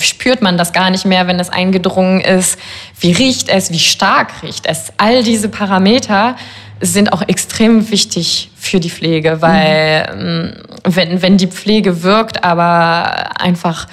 [0.00, 2.58] spürt man das gar nicht mehr, wenn es eingedrungen ist?
[2.98, 3.70] Wie riecht es?
[3.70, 4.94] Wie stark riecht es?
[4.96, 6.36] All diese Parameter
[6.80, 10.52] sind auch extrem wichtig für die Pflege, weil mhm.
[10.84, 13.88] wenn, wenn die Pflege wirkt, aber einfach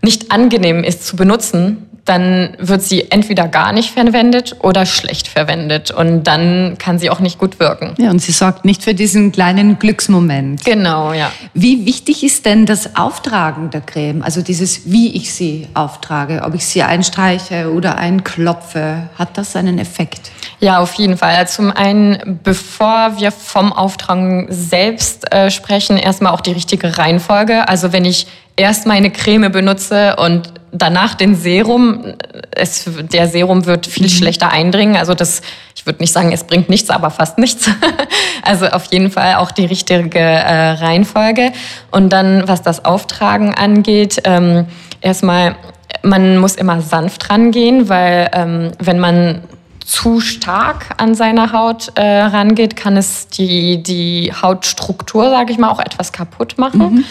[0.00, 5.90] nicht angenehm ist zu benutzen, dann wird sie entweder gar nicht verwendet oder schlecht verwendet.
[5.90, 7.94] Und dann kann sie auch nicht gut wirken.
[7.98, 10.64] Ja, und sie sorgt nicht für diesen kleinen Glücksmoment.
[10.64, 11.32] Genau, ja.
[11.54, 14.22] Wie wichtig ist denn das Auftragen der Creme?
[14.22, 19.78] Also dieses, wie ich sie auftrage, ob ich sie einstreiche oder einklopfe, hat das einen
[19.78, 20.30] Effekt?
[20.60, 21.34] Ja, auf jeden Fall.
[21.34, 27.68] Also zum einen, bevor wir vom Auftragen selbst äh, sprechen, erstmal auch die richtige Reihenfolge.
[27.68, 28.26] Also wenn ich
[28.56, 32.14] erst meine Creme benutze und danach den Serum.
[32.50, 34.10] Es, der Serum wird viel mhm.
[34.10, 34.96] schlechter eindringen.
[34.96, 35.40] Also das,
[35.74, 37.70] ich würde nicht sagen, es bringt nichts, aber fast nichts.
[38.42, 41.52] also auf jeden Fall auch die richtige äh, Reihenfolge.
[41.90, 44.66] Und dann, was das Auftragen angeht, ähm,
[45.00, 45.56] erstmal,
[46.02, 49.44] man muss immer sanft rangehen, weil ähm, wenn man
[49.84, 55.70] zu stark an seiner Haut äh, rangeht, kann es die, die Hautstruktur, sage ich mal,
[55.70, 56.94] auch etwas kaputt machen.
[56.94, 57.04] Mhm.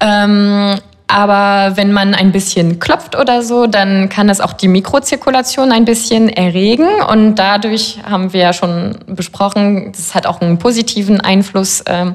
[0.00, 5.70] Ähm, aber wenn man ein bisschen klopft oder so, dann kann das auch die Mikrozirkulation
[5.70, 6.88] ein bisschen erregen.
[7.08, 12.14] Und dadurch haben wir ja schon besprochen, das hat auch einen positiven Einfluss ähm,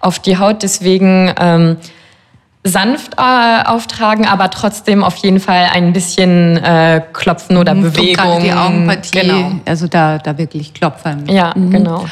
[0.00, 0.62] auf die Haut.
[0.62, 1.76] Deswegen ähm,
[2.64, 8.40] sanft äh, auftragen, aber trotzdem auf jeden Fall ein bisschen äh, klopfen oder Bewegung.
[8.42, 9.52] Die Augenpartie, genau.
[9.66, 11.28] also da, da wirklich klopfen.
[11.28, 11.70] Ja, mhm.
[11.70, 12.06] genau.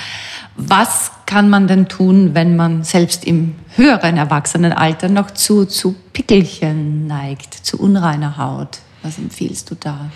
[0.57, 7.07] Was kann man denn tun, wenn man selbst im höheren Erwachsenenalter noch zu, zu Pickelchen
[7.07, 8.79] neigt, zu unreiner Haut?
[9.03, 10.11] Was empfiehlst du da?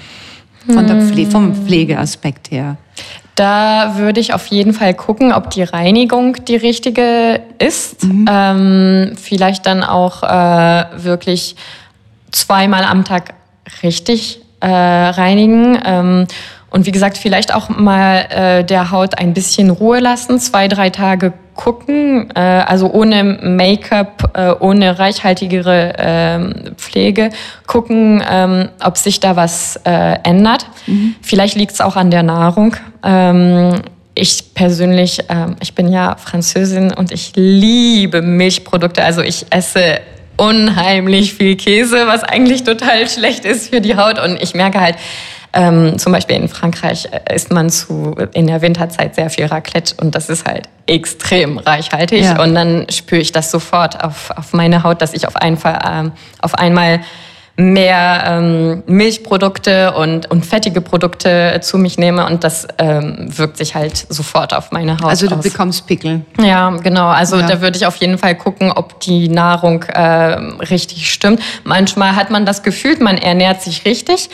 [0.66, 2.76] Von der Pfle vom Pflegeaspekt her.
[3.36, 8.02] Da würde ich auf jeden Fall gucken, ob die Reinigung die richtige ist.
[8.02, 8.26] Mhm.
[8.28, 11.54] Ähm, vielleicht dann auch äh, wirklich
[12.32, 13.34] zweimal am Tag
[13.82, 15.78] richtig äh, reinigen.
[15.84, 16.26] Ähm,
[16.70, 20.90] und wie gesagt, vielleicht auch mal äh, der Haut ein bisschen Ruhe lassen, zwei, drei
[20.90, 27.30] Tage gucken, äh, also ohne Make-up, äh, ohne reichhaltigere ähm, Pflege,
[27.66, 30.66] gucken, ähm, ob sich da was äh, ändert.
[30.86, 31.14] Mhm.
[31.22, 32.76] Vielleicht liegt es auch an der Nahrung.
[33.02, 33.80] Ähm,
[34.14, 39.02] ich persönlich, ähm, ich bin ja Französin und ich liebe Milchprodukte.
[39.02, 40.00] Also ich esse
[40.36, 44.18] unheimlich viel Käse, was eigentlich total schlecht ist für die Haut.
[44.18, 44.96] Und ich merke halt,
[45.56, 49.94] ähm, zum Beispiel in Frankreich äh, isst man zu, in der Winterzeit sehr viel Raclette
[50.00, 52.22] und das ist halt extrem reichhaltig.
[52.22, 52.42] Ja.
[52.42, 55.78] Und dann spüre ich das sofort auf, auf meine Haut, dass ich auf, einen Fall,
[55.84, 57.00] ähm, auf einmal
[57.58, 63.74] mehr ähm, Milchprodukte und, und fettige Produkte zu mich nehme und das ähm, wirkt sich
[63.74, 65.42] halt sofort auf meine Haut Also du aus.
[65.42, 66.20] bekommst Pickel.
[66.38, 67.06] Ja, genau.
[67.06, 67.46] Also ja.
[67.46, 70.02] da würde ich auf jeden Fall gucken, ob die Nahrung äh,
[70.64, 71.40] richtig stimmt.
[71.64, 74.28] Manchmal hat man das Gefühl, man ernährt sich richtig,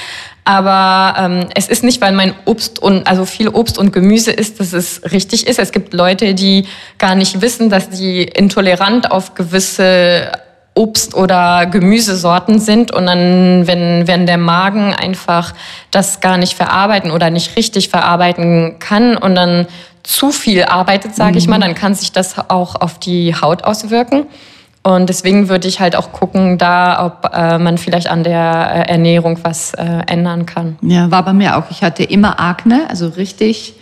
[0.44, 4.58] aber ähm, es ist nicht, weil mein Obst und also viel Obst und Gemüse ist,
[4.58, 5.60] dass es richtig ist.
[5.60, 6.66] Es gibt Leute, die
[6.98, 10.32] gar nicht wissen, dass die intolerant auf gewisse
[10.74, 15.52] Obst- oder Gemüsesorten sind und dann, wenn, wenn der Magen einfach
[15.90, 19.66] das gar nicht verarbeiten oder nicht richtig verarbeiten kann und dann
[20.02, 21.38] zu viel arbeitet, sage mhm.
[21.38, 24.26] ich mal, dann kann sich das auch auf die Haut auswirken.
[24.82, 28.90] Und deswegen würde ich halt auch gucken, da, ob äh, man vielleicht an der äh,
[28.90, 30.76] Ernährung was äh, ändern kann.
[30.82, 31.70] Ja, war bei mir auch.
[31.70, 33.74] Ich hatte immer Akne, also richtig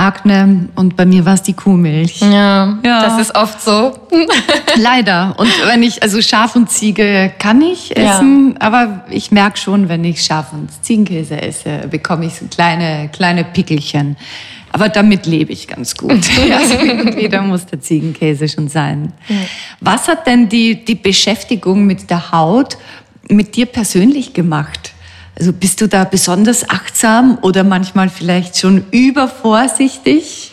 [0.00, 2.20] Akne und bei mir war es die Kuhmilch.
[2.20, 3.92] Ja, ja, das ist oft so.
[4.76, 5.34] Leider.
[5.38, 8.66] Und wenn ich, also Schaf und Ziege kann ich essen, ja.
[8.66, 13.44] aber ich merke schon, wenn ich Schaf und Ziegenkäse esse, bekomme ich so kleine, kleine
[13.44, 14.16] Pickelchen.
[14.72, 16.12] Aber damit lebe ich ganz gut.
[16.58, 19.12] also irgendwie, da muss der Ziegenkäse schon sein.
[19.28, 19.36] Ja.
[19.80, 22.78] Was hat denn die, die Beschäftigung mit der Haut
[23.28, 24.92] mit dir persönlich gemacht?
[25.40, 30.52] Also bist du da besonders achtsam oder manchmal vielleicht schon übervorsichtig?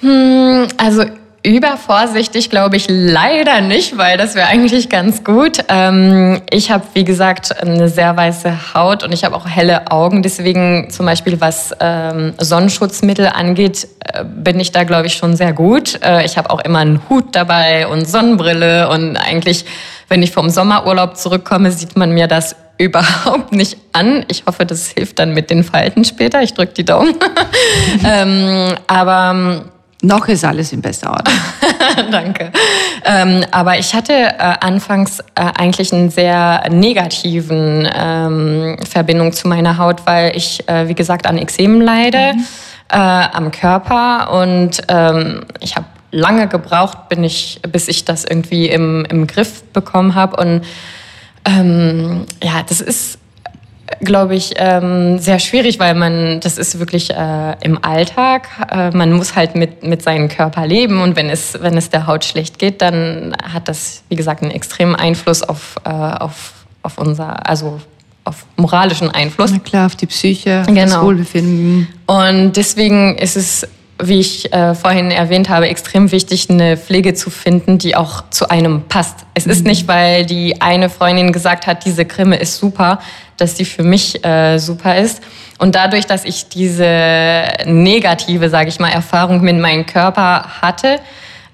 [0.00, 1.04] Hm, also
[1.44, 5.58] Übervorsichtig glaube ich leider nicht, weil das wäre eigentlich ganz gut.
[5.68, 10.22] Ähm, ich habe, wie gesagt, eine sehr weiße Haut und ich habe auch helle Augen.
[10.22, 15.52] Deswegen zum Beispiel, was ähm, Sonnenschutzmittel angeht, äh, bin ich da, glaube ich, schon sehr
[15.52, 15.98] gut.
[16.04, 19.64] Äh, ich habe auch immer einen Hut dabei und Sonnenbrille und eigentlich,
[20.06, 24.24] wenn ich vom Sommerurlaub zurückkomme, sieht man mir das überhaupt nicht an.
[24.28, 26.42] Ich hoffe, das hilft dann mit den Falten später.
[26.42, 27.14] Ich drücke die Daumen.
[28.04, 29.64] ähm, aber
[30.02, 31.36] noch ist alles in bester Ordnung.
[32.10, 32.50] Danke.
[33.04, 39.78] Ähm, aber ich hatte äh, anfangs äh, eigentlich einen sehr negativen ähm, Verbindung zu meiner
[39.78, 42.46] Haut, weil ich, äh, wie gesagt, an Ekzemen leide mhm.
[42.88, 48.66] Äh, am Körper und ähm, ich habe lange gebraucht, bin ich, bis ich das irgendwie
[48.66, 50.62] im, im Griff bekommen habe und
[51.44, 53.18] ähm, ja, das ist
[54.00, 59.12] glaube ich, ähm, sehr schwierig, weil man, das ist wirklich äh, im Alltag, äh, man
[59.12, 62.58] muss halt mit, mit seinem Körper leben und wenn es, wenn es der Haut schlecht
[62.58, 67.80] geht, dann hat das, wie gesagt, einen extremen Einfluss auf, äh, auf, auf unser, also
[68.24, 69.50] auf moralischen Einfluss.
[69.52, 70.80] Na klar, auf die Psyche, auf Genau.
[70.84, 71.88] das Wohlbefinden.
[72.06, 73.66] Und deswegen ist es,
[74.02, 78.50] wie ich äh, vorhin erwähnt habe, extrem wichtig, eine Pflege zu finden, die auch zu
[78.50, 79.18] einem passt.
[79.34, 82.98] Es ist nicht, weil die eine Freundin gesagt hat, diese Creme ist super,
[83.36, 85.22] dass die für mich äh, super ist.
[85.58, 90.98] Und dadurch, dass ich diese negative, sage ich mal, Erfahrung mit meinem Körper hatte,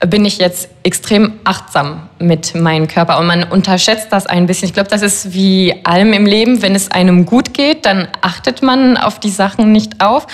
[0.00, 4.68] bin ich jetzt extrem achtsam mit meinem Körper und man unterschätzt das ein bisschen.
[4.68, 8.62] Ich glaube, das ist wie allem im Leben, wenn es einem gut geht, dann achtet
[8.62, 10.28] man auf die Sachen nicht auf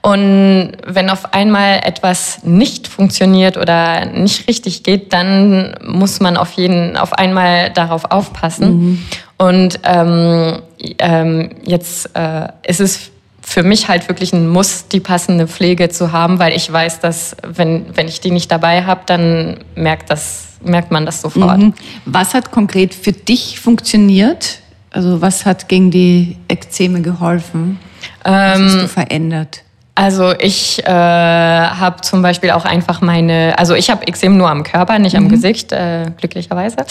[0.00, 6.52] und wenn auf einmal etwas nicht funktioniert oder nicht richtig geht, dann muss man auf
[6.52, 9.06] jeden auf einmal darauf aufpassen.
[9.36, 10.62] Und ähm,
[10.98, 13.10] ähm, jetzt äh, ist es
[13.50, 17.36] für mich halt wirklich ein Muss, die passende Pflege zu haben, weil ich weiß, dass
[17.42, 21.58] wenn, wenn ich die nicht dabei habe, dann merkt, das, merkt man das sofort.
[21.58, 21.74] Mhm.
[22.04, 24.60] Was hat konkret für dich funktioniert?
[24.90, 27.80] Also was hat gegen die Ekzeme geholfen?
[28.22, 29.64] Was Ähm, hast du verändert?
[29.94, 34.62] Also ich äh, habe zum Beispiel auch einfach meine, also ich habe Exem nur am
[34.62, 36.76] Körper, nicht am Gesicht, äh, glücklicherweise.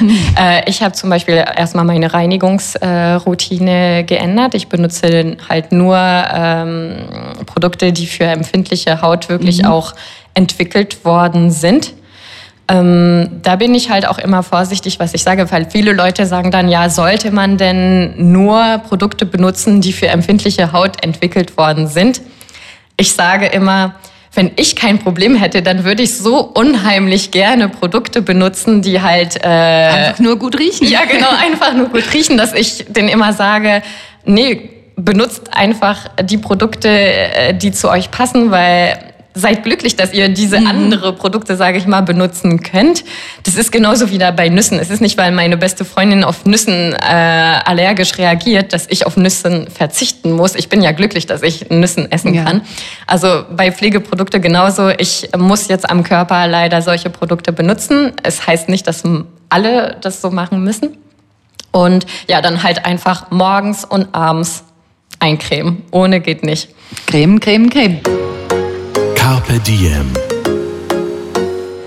[0.38, 4.54] äh, ich habe zum Beispiel erstmal meine Reinigungsroutine geändert.
[4.54, 6.96] Ich benutze halt nur ähm,
[7.46, 9.94] Produkte, die für empfindliche Haut wirklich auch
[10.34, 11.94] entwickelt worden sind.
[12.66, 16.50] Ähm, da bin ich halt auch immer vorsichtig, was ich sage, weil viele Leute sagen
[16.50, 22.22] dann, ja, sollte man denn nur Produkte benutzen, die für empfindliche Haut entwickelt worden sind?
[22.96, 23.96] Ich sage immer,
[24.32, 29.36] wenn ich kein Problem hätte, dann würde ich so unheimlich gerne Produkte benutzen, die halt
[29.44, 30.88] äh, Einfach nur gut riechen.
[30.88, 33.82] ja, genau, einfach nur gut riechen, dass ich denen immer sage,
[34.24, 38.98] nee, benutzt einfach die Produkte, äh, die zu euch passen, weil
[39.36, 43.04] seid glücklich, dass ihr diese andere Produkte, sage ich mal, benutzen könnt.
[43.42, 44.78] Das ist genauso wie da bei Nüssen.
[44.78, 46.96] Es ist nicht, weil meine beste Freundin auf Nüssen äh,
[47.64, 50.54] allergisch reagiert, dass ich auf Nüssen verzichten muss.
[50.54, 52.44] Ich bin ja glücklich, dass ich Nüssen essen Ja.
[52.44, 52.62] kann.
[53.08, 54.90] Also bei Pflegeprodukte genauso.
[54.90, 58.12] Ich muss jetzt am Körper leider solche Produkte benutzen.
[58.22, 59.02] Es heißt nicht, dass
[59.48, 60.96] alle das so machen müssen.
[61.72, 64.62] Und ja, dann halt einfach morgens und abends
[65.18, 65.82] eincremen.
[65.90, 66.68] Ohne geht nicht.
[67.06, 68.00] Creme, Creme, Creme.
[69.24, 70.12] Carpe Diem.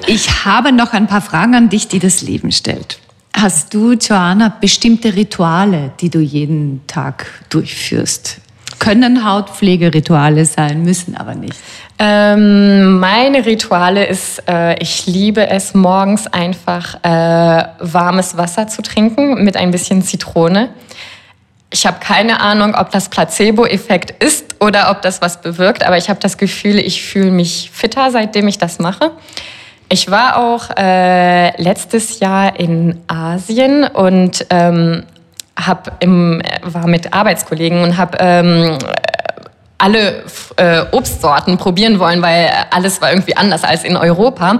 [0.08, 2.98] Ich habe noch ein paar Fragen an dich, die das Leben stellt.
[3.32, 8.40] Hast du, Joanna, bestimmte Rituale, die du jeden Tag durchführst?
[8.80, 11.54] Können Hautpflegerituale sein, müssen aber nicht.
[12.00, 19.44] Ähm, meine Rituale ist, äh, ich liebe es morgens einfach äh, warmes Wasser zu trinken
[19.44, 20.70] mit ein bisschen Zitrone.
[21.70, 26.10] Ich habe keine Ahnung, ob das Placebo-Effekt ist oder ob das was bewirkt, aber ich
[26.10, 29.12] habe das Gefühl, ich fühle mich fitter, seitdem ich das mache.
[29.90, 35.04] Ich war auch äh, letztes Jahr in Asien und ähm,
[35.58, 38.78] hab im, war mit Arbeitskollegen und habe ähm,
[39.78, 40.24] alle
[40.58, 44.60] äh, Obstsorten probieren wollen, weil alles war irgendwie anders als in Europa.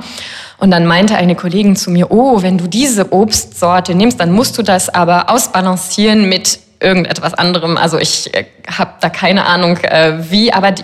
[0.60, 4.58] Und dann meinte eine Kollegin zu mir, oh, wenn du diese Obstsorte nimmst, dann musst
[4.58, 7.78] du das aber ausbalancieren mit irgendetwas anderem.
[7.78, 10.84] Also ich äh, habe da keine Ahnung äh, wie, aber die,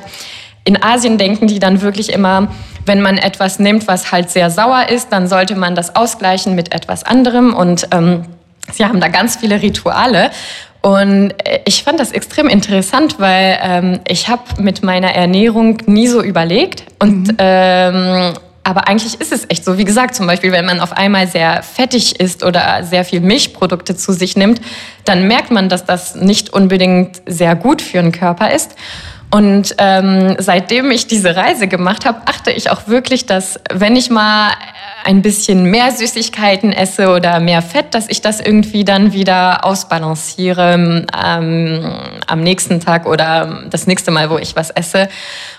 [0.65, 2.47] in Asien denken die dann wirklich immer,
[2.85, 6.73] wenn man etwas nimmt, was halt sehr sauer ist, dann sollte man das ausgleichen mit
[6.73, 7.53] etwas anderem.
[7.53, 8.25] Und ähm,
[8.71, 10.31] sie haben da ganz viele Rituale.
[10.81, 16.07] Und äh, ich fand das extrem interessant, weil ähm, ich habe mit meiner Ernährung nie
[16.07, 16.83] so überlegt.
[16.99, 18.33] Und ähm,
[18.63, 19.77] aber eigentlich ist es echt so.
[19.77, 23.95] Wie gesagt, zum Beispiel, wenn man auf einmal sehr fettig ist oder sehr viel Milchprodukte
[23.95, 24.61] zu sich nimmt,
[25.03, 28.75] dann merkt man, dass das nicht unbedingt sehr gut für den Körper ist.
[29.31, 34.11] Und ähm, seitdem ich diese Reise gemacht habe, achte ich auch wirklich, dass wenn ich
[34.11, 34.51] mal
[35.03, 41.07] ein bisschen mehr Süßigkeiten esse oder mehr Fett, dass ich das irgendwie dann wieder ausbalanciere
[41.25, 41.93] ähm,
[42.27, 45.09] am nächsten Tag oder das nächste Mal, wo ich was esse.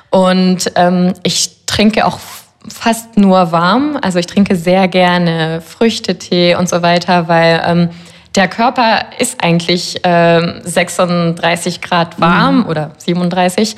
[0.08, 2.20] Und ähm, ich trinke auch
[2.68, 3.98] fast nur warm.
[4.00, 7.90] Also ich trinke sehr gerne Früchtetee und so weiter, weil ähm,
[8.34, 13.76] der Körper ist eigentlich ähm, 36 Grad warm oder 37.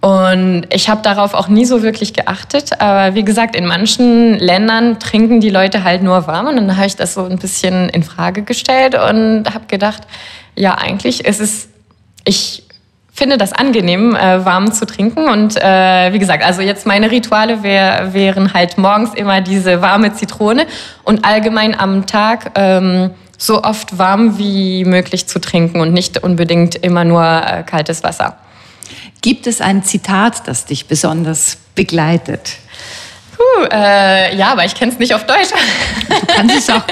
[0.00, 2.80] Und ich habe darauf auch nie so wirklich geachtet.
[2.80, 6.46] Aber wie gesagt, in manchen Ländern trinken die Leute halt nur warm.
[6.48, 10.02] Und dann habe ich das so ein bisschen in Frage gestellt und habe gedacht,
[10.54, 11.68] ja, eigentlich ist es,
[12.24, 12.65] ich
[13.16, 15.28] finde das angenehm, äh, warm zu trinken.
[15.28, 20.12] Und äh, wie gesagt, also jetzt meine Rituale wär, wären halt morgens immer diese warme
[20.12, 20.66] Zitrone
[21.02, 26.74] und allgemein am Tag ähm, so oft warm wie möglich zu trinken und nicht unbedingt
[26.76, 28.36] immer nur äh, kaltes Wasser.
[29.22, 32.58] Gibt es ein Zitat, das dich besonders begleitet?
[33.36, 35.50] Puh, äh, ja, aber ich kenne es nicht auf Deutsch.
[36.08, 36.82] Du kannst es auch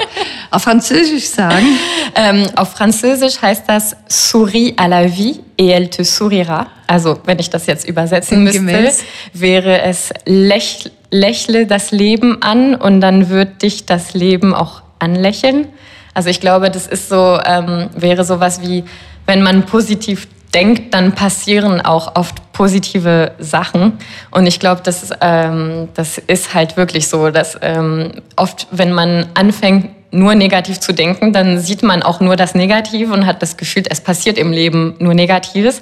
[0.51, 1.79] auf Französisch sagen.
[2.15, 6.67] Ähm, auf Französisch heißt das Souris à la vie et elle te sourira.
[6.87, 9.03] Also, wenn ich das jetzt übersetzen müsste, Gemäß.
[9.33, 15.67] wäre es lächl lächle das Leben an und dann wird dich das Leben auch anlächeln.
[16.13, 18.83] Also ich glaube, das ist so, ähm, wäre sowas wie,
[19.25, 23.99] wenn man positiv denkt, dann passieren auch oft positive Sachen.
[24.31, 29.27] Und ich glaube, das, ähm, das ist halt wirklich so, dass ähm, oft, wenn man
[29.33, 33.57] anfängt, nur negativ zu denken, dann sieht man auch nur das Negative und hat das
[33.57, 35.81] Gefühl, es passiert im Leben nur Negatives.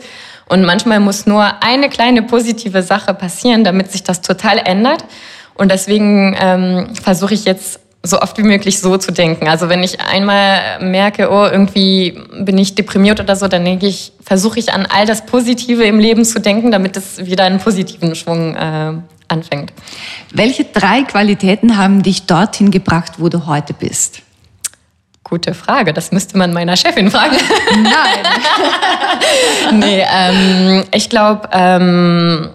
[0.49, 5.05] Und manchmal muss nur eine kleine positive Sache passieren, damit sich das total ändert.
[5.53, 9.47] Und deswegen ähm, versuche ich jetzt so oft wie möglich so zu denken.
[9.47, 14.11] Also wenn ich einmal merke, oh, irgendwie bin ich deprimiert oder so, dann denke ich,
[14.21, 18.13] versuche ich an all das Positive im Leben zu denken, damit es wieder einen positiven
[18.15, 18.93] Schwung äh,
[19.29, 19.71] anfängt.
[20.33, 24.21] Welche drei Qualitäten haben dich dorthin gebracht, wo du heute bist?
[25.23, 27.37] Gute Frage, das müsste man meiner Chefin fragen.
[27.71, 28.25] Nein.
[29.79, 32.49] nee, ähm, ich glaube, ähm,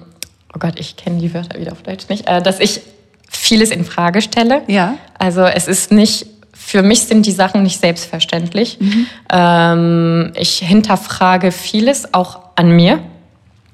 [0.55, 2.83] oh Gott, ich kenne die Wörter wieder auf Deutsch nicht, äh, dass ich
[3.29, 4.63] vieles in Frage stelle.
[4.67, 4.95] Ja.
[5.19, 8.79] Also es ist nicht, für mich sind die Sachen nicht selbstverständlich.
[8.81, 9.07] Mhm.
[9.33, 13.01] Ähm, ich hinterfrage vieles auch an mir,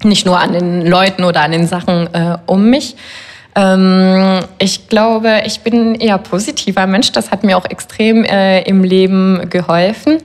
[0.03, 2.97] nicht nur an den Leuten oder an den Sachen äh, um mich.
[3.57, 7.13] Ähm, ich glaube, ich bin ein eher positiver Mensch.
[7.13, 10.19] Das hat mir auch extrem äh, im Leben geholfen.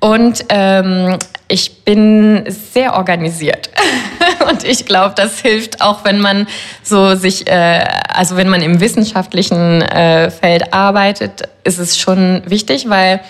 [0.00, 3.70] Und ähm, ich bin sehr organisiert.
[4.50, 6.46] und ich glaube, das hilft auch, wenn man
[6.82, 12.88] so sich, äh, also wenn man im wissenschaftlichen äh, Feld arbeitet, ist es schon wichtig,
[12.88, 13.20] weil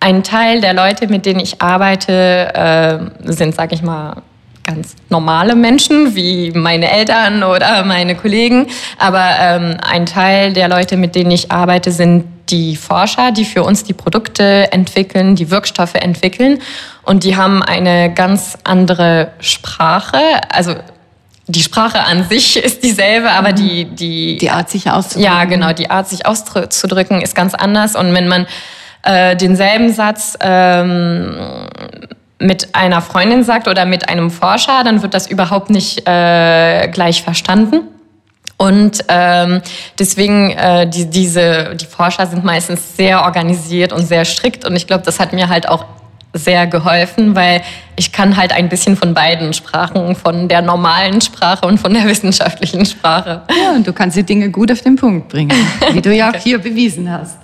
[0.00, 4.22] ein Teil der Leute, mit denen ich arbeite, äh, sind, sag ich mal,
[4.64, 8.66] ganz normale Menschen wie meine Eltern oder meine Kollegen.
[8.98, 13.62] Aber ähm, ein Teil der Leute, mit denen ich arbeite, sind die Forscher, die für
[13.62, 16.60] uns die Produkte entwickeln, die Wirkstoffe entwickeln.
[17.02, 20.18] Und die haben eine ganz andere Sprache.
[20.48, 20.74] Also
[21.46, 25.24] die Sprache an sich ist dieselbe, aber die, die, Die Art, sich auszudrücken.
[25.24, 27.96] ja, genau, die Art, sich auszudrücken, ist ganz anders.
[27.96, 28.46] Und wenn man
[29.02, 31.36] äh, denselben Satz ähm,
[32.38, 37.22] mit einer Freundin sagt oder mit einem Forscher, dann wird das überhaupt nicht äh, gleich
[37.22, 37.82] verstanden.
[38.60, 39.62] Und ähm,
[39.98, 44.66] deswegen, äh, die, diese, die Forscher sind meistens sehr organisiert und sehr strikt.
[44.66, 45.86] Und ich glaube, das hat mir halt auch
[46.34, 47.62] sehr geholfen, weil
[47.96, 52.04] ich kann halt ein bisschen von beiden Sprachen, von der normalen Sprache und von der
[52.04, 53.40] wissenschaftlichen Sprache.
[53.48, 55.56] Ja, und du kannst die Dinge gut auf den Punkt bringen,
[55.92, 57.38] wie du ja auch hier bewiesen hast.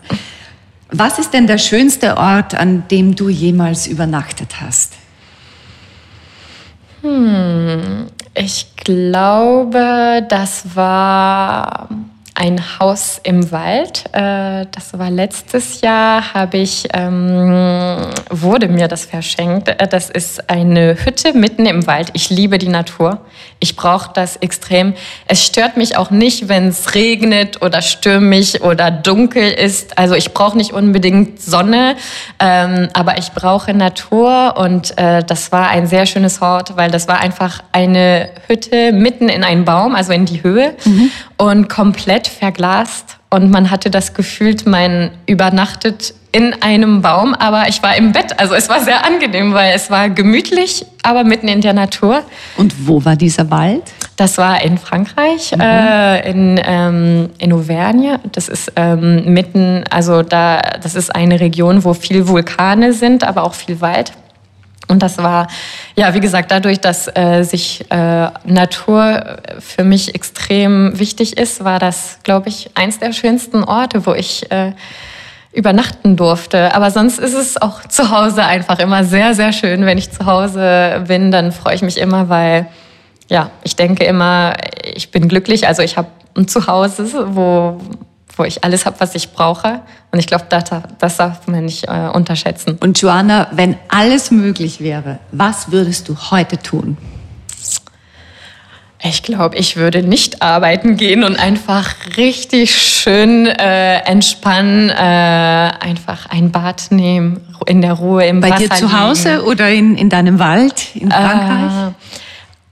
[0.91, 4.93] Was ist denn der schönste Ort, an dem du jemals übernachtet hast?
[8.39, 11.89] Ich glaube, das war
[12.39, 14.05] ein Haus im Wald.
[14.13, 19.69] Äh, Das war letztes Jahr, habe ich, ähm, wurde mir das verschenkt.
[19.69, 22.11] Äh, Das ist eine Hütte mitten im Wald.
[22.13, 23.23] Ich liebe die Natur.
[23.59, 24.93] Ich brauche das extrem.
[25.27, 29.97] Es stört mich auch nicht, wenn es regnet oder stürmig oder dunkel ist.
[29.99, 31.97] Also ich brauche nicht unbedingt Sonne,
[32.39, 37.09] ähm, aber ich brauche Natur und äh, das war ein sehr schönes Ort, weil das
[37.09, 40.75] war einfach eine Hütte mitten in einen Baum, also in die Höhe
[41.39, 43.19] und komplett verglast.
[43.31, 48.39] Und man hatte das Gefühl, man übernachtet in einem Baum, aber ich war im Bett.
[48.39, 52.23] Also es war sehr angenehm, weil es war gemütlich, aber mitten in der Natur.
[52.57, 53.83] Und wo war dieser Wald?
[54.17, 58.21] Das war in Frankreich, äh, in, ähm, in Auvergne.
[58.33, 63.43] Das ist ähm, mitten, also da, das ist eine Region, wo viel Vulkane sind, aber
[63.43, 64.13] auch viel Wald.
[64.89, 65.49] Und das war,
[65.97, 71.79] ja, wie gesagt, dadurch, dass äh, sich äh, Natur für mich extrem wichtig ist, war
[71.79, 74.73] das, glaube ich, eins der schönsten Orte, wo ich äh,
[75.53, 76.75] übernachten durfte.
[76.75, 79.87] Aber sonst ist es auch zu Hause einfach immer sehr, sehr schön.
[79.87, 82.67] Wenn ich zu Hause bin, dann freue ich mich immer, weil
[83.29, 84.55] ja, ich denke immer,
[84.95, 85.67] ich bin glücklich.
[85.67, 87.81] Also ich habe ein Zuhause, wo,
[88.37, 89.81] wo ich alles habe, was ich brauche.
[90.13, 90.65] Und ich glaube, das,
[90.99, 92.79] das darf man nicht äh, unterschätzen.
[92.81, 96.97] Und Joanna, wenn alles möglich wäre, was würdest du heute tun?
[99.03, 106.27] Ich glaube, ich würde nicht arbeiten gehen und einfach richtig schön äh, entspannen, äh, einfach
[106.31, 109.01] ein Bad nehmen, in der Ruhe im Bei Wasser dir zu liegen.
[109.01, 111.95] Hause oder in, in deinem Wald in Frankreich?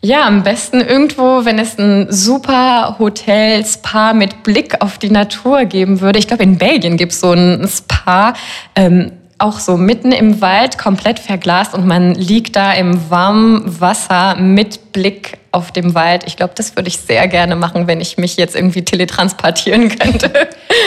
[0.05, 5.65] Ja, am besten irgendwo, wenn es ein super Hotel, Spa mit Blick auf die Natur
[5.65, 6.19] geben würde.
[6.19, 8.35] Ich glaube, in Belgien gibt es so ein Spa.
[8.77, 14.37] Ähm, auch so mitten im Wald, komplett verglast und man liegt da im warmen Wasser
[14.37, 16.25] mit Blick auf dem Wald.
[16.27, 20.31] Ich glaube, das würde ich sehr gerne machen, wenn ich mich jetzt irgendwie teletransportieren könnte.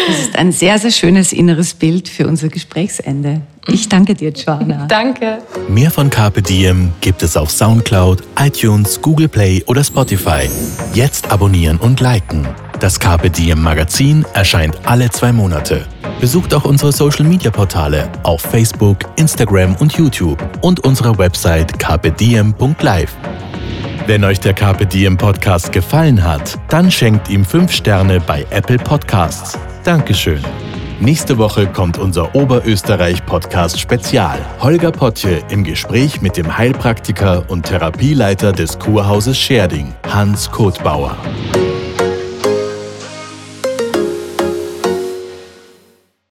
[0.08, 3.42] Das ist ein sehr, sehr schönes inneres Bild für unser Gesprächsende.
[3.68, 4.86] Ich danke dir, Joanna.
[4.90, 5.40] Danke.
[5.68, 10.50] Mehr von Carpe Diem gibt es auf Soundcloud, iTunes, Google Play oder Spotify.
[10.94, 12.48] Jetzt abonnieren und liken.
[12.80, 15.86] Das Carpe Diem Magazin erscheint alle zwei Monate.
[16.22, 23.16] Besucht auch unsere Social Media Portale auf Facebook, Instagram und YouTube und unsere Website carpediem.live.
[24.06, 28.78] Wenn euch der Carpe Diem Podcast gefallen hat, dann schenkt ihm 5 Sterne bei Apple
[28.78, 29.58] Podcasts.
[29.84, 30.42] Dankeschön.
[31.00, 34.40] Nächste Woche kommt unser Oberösterreich-Podcast Spezial.
[34.60, 41.16] Holger Potje im Gespräch mit dem Heilpraktiker und Therapieleiter des Kurhauses Scherding, Hans Kotbauer.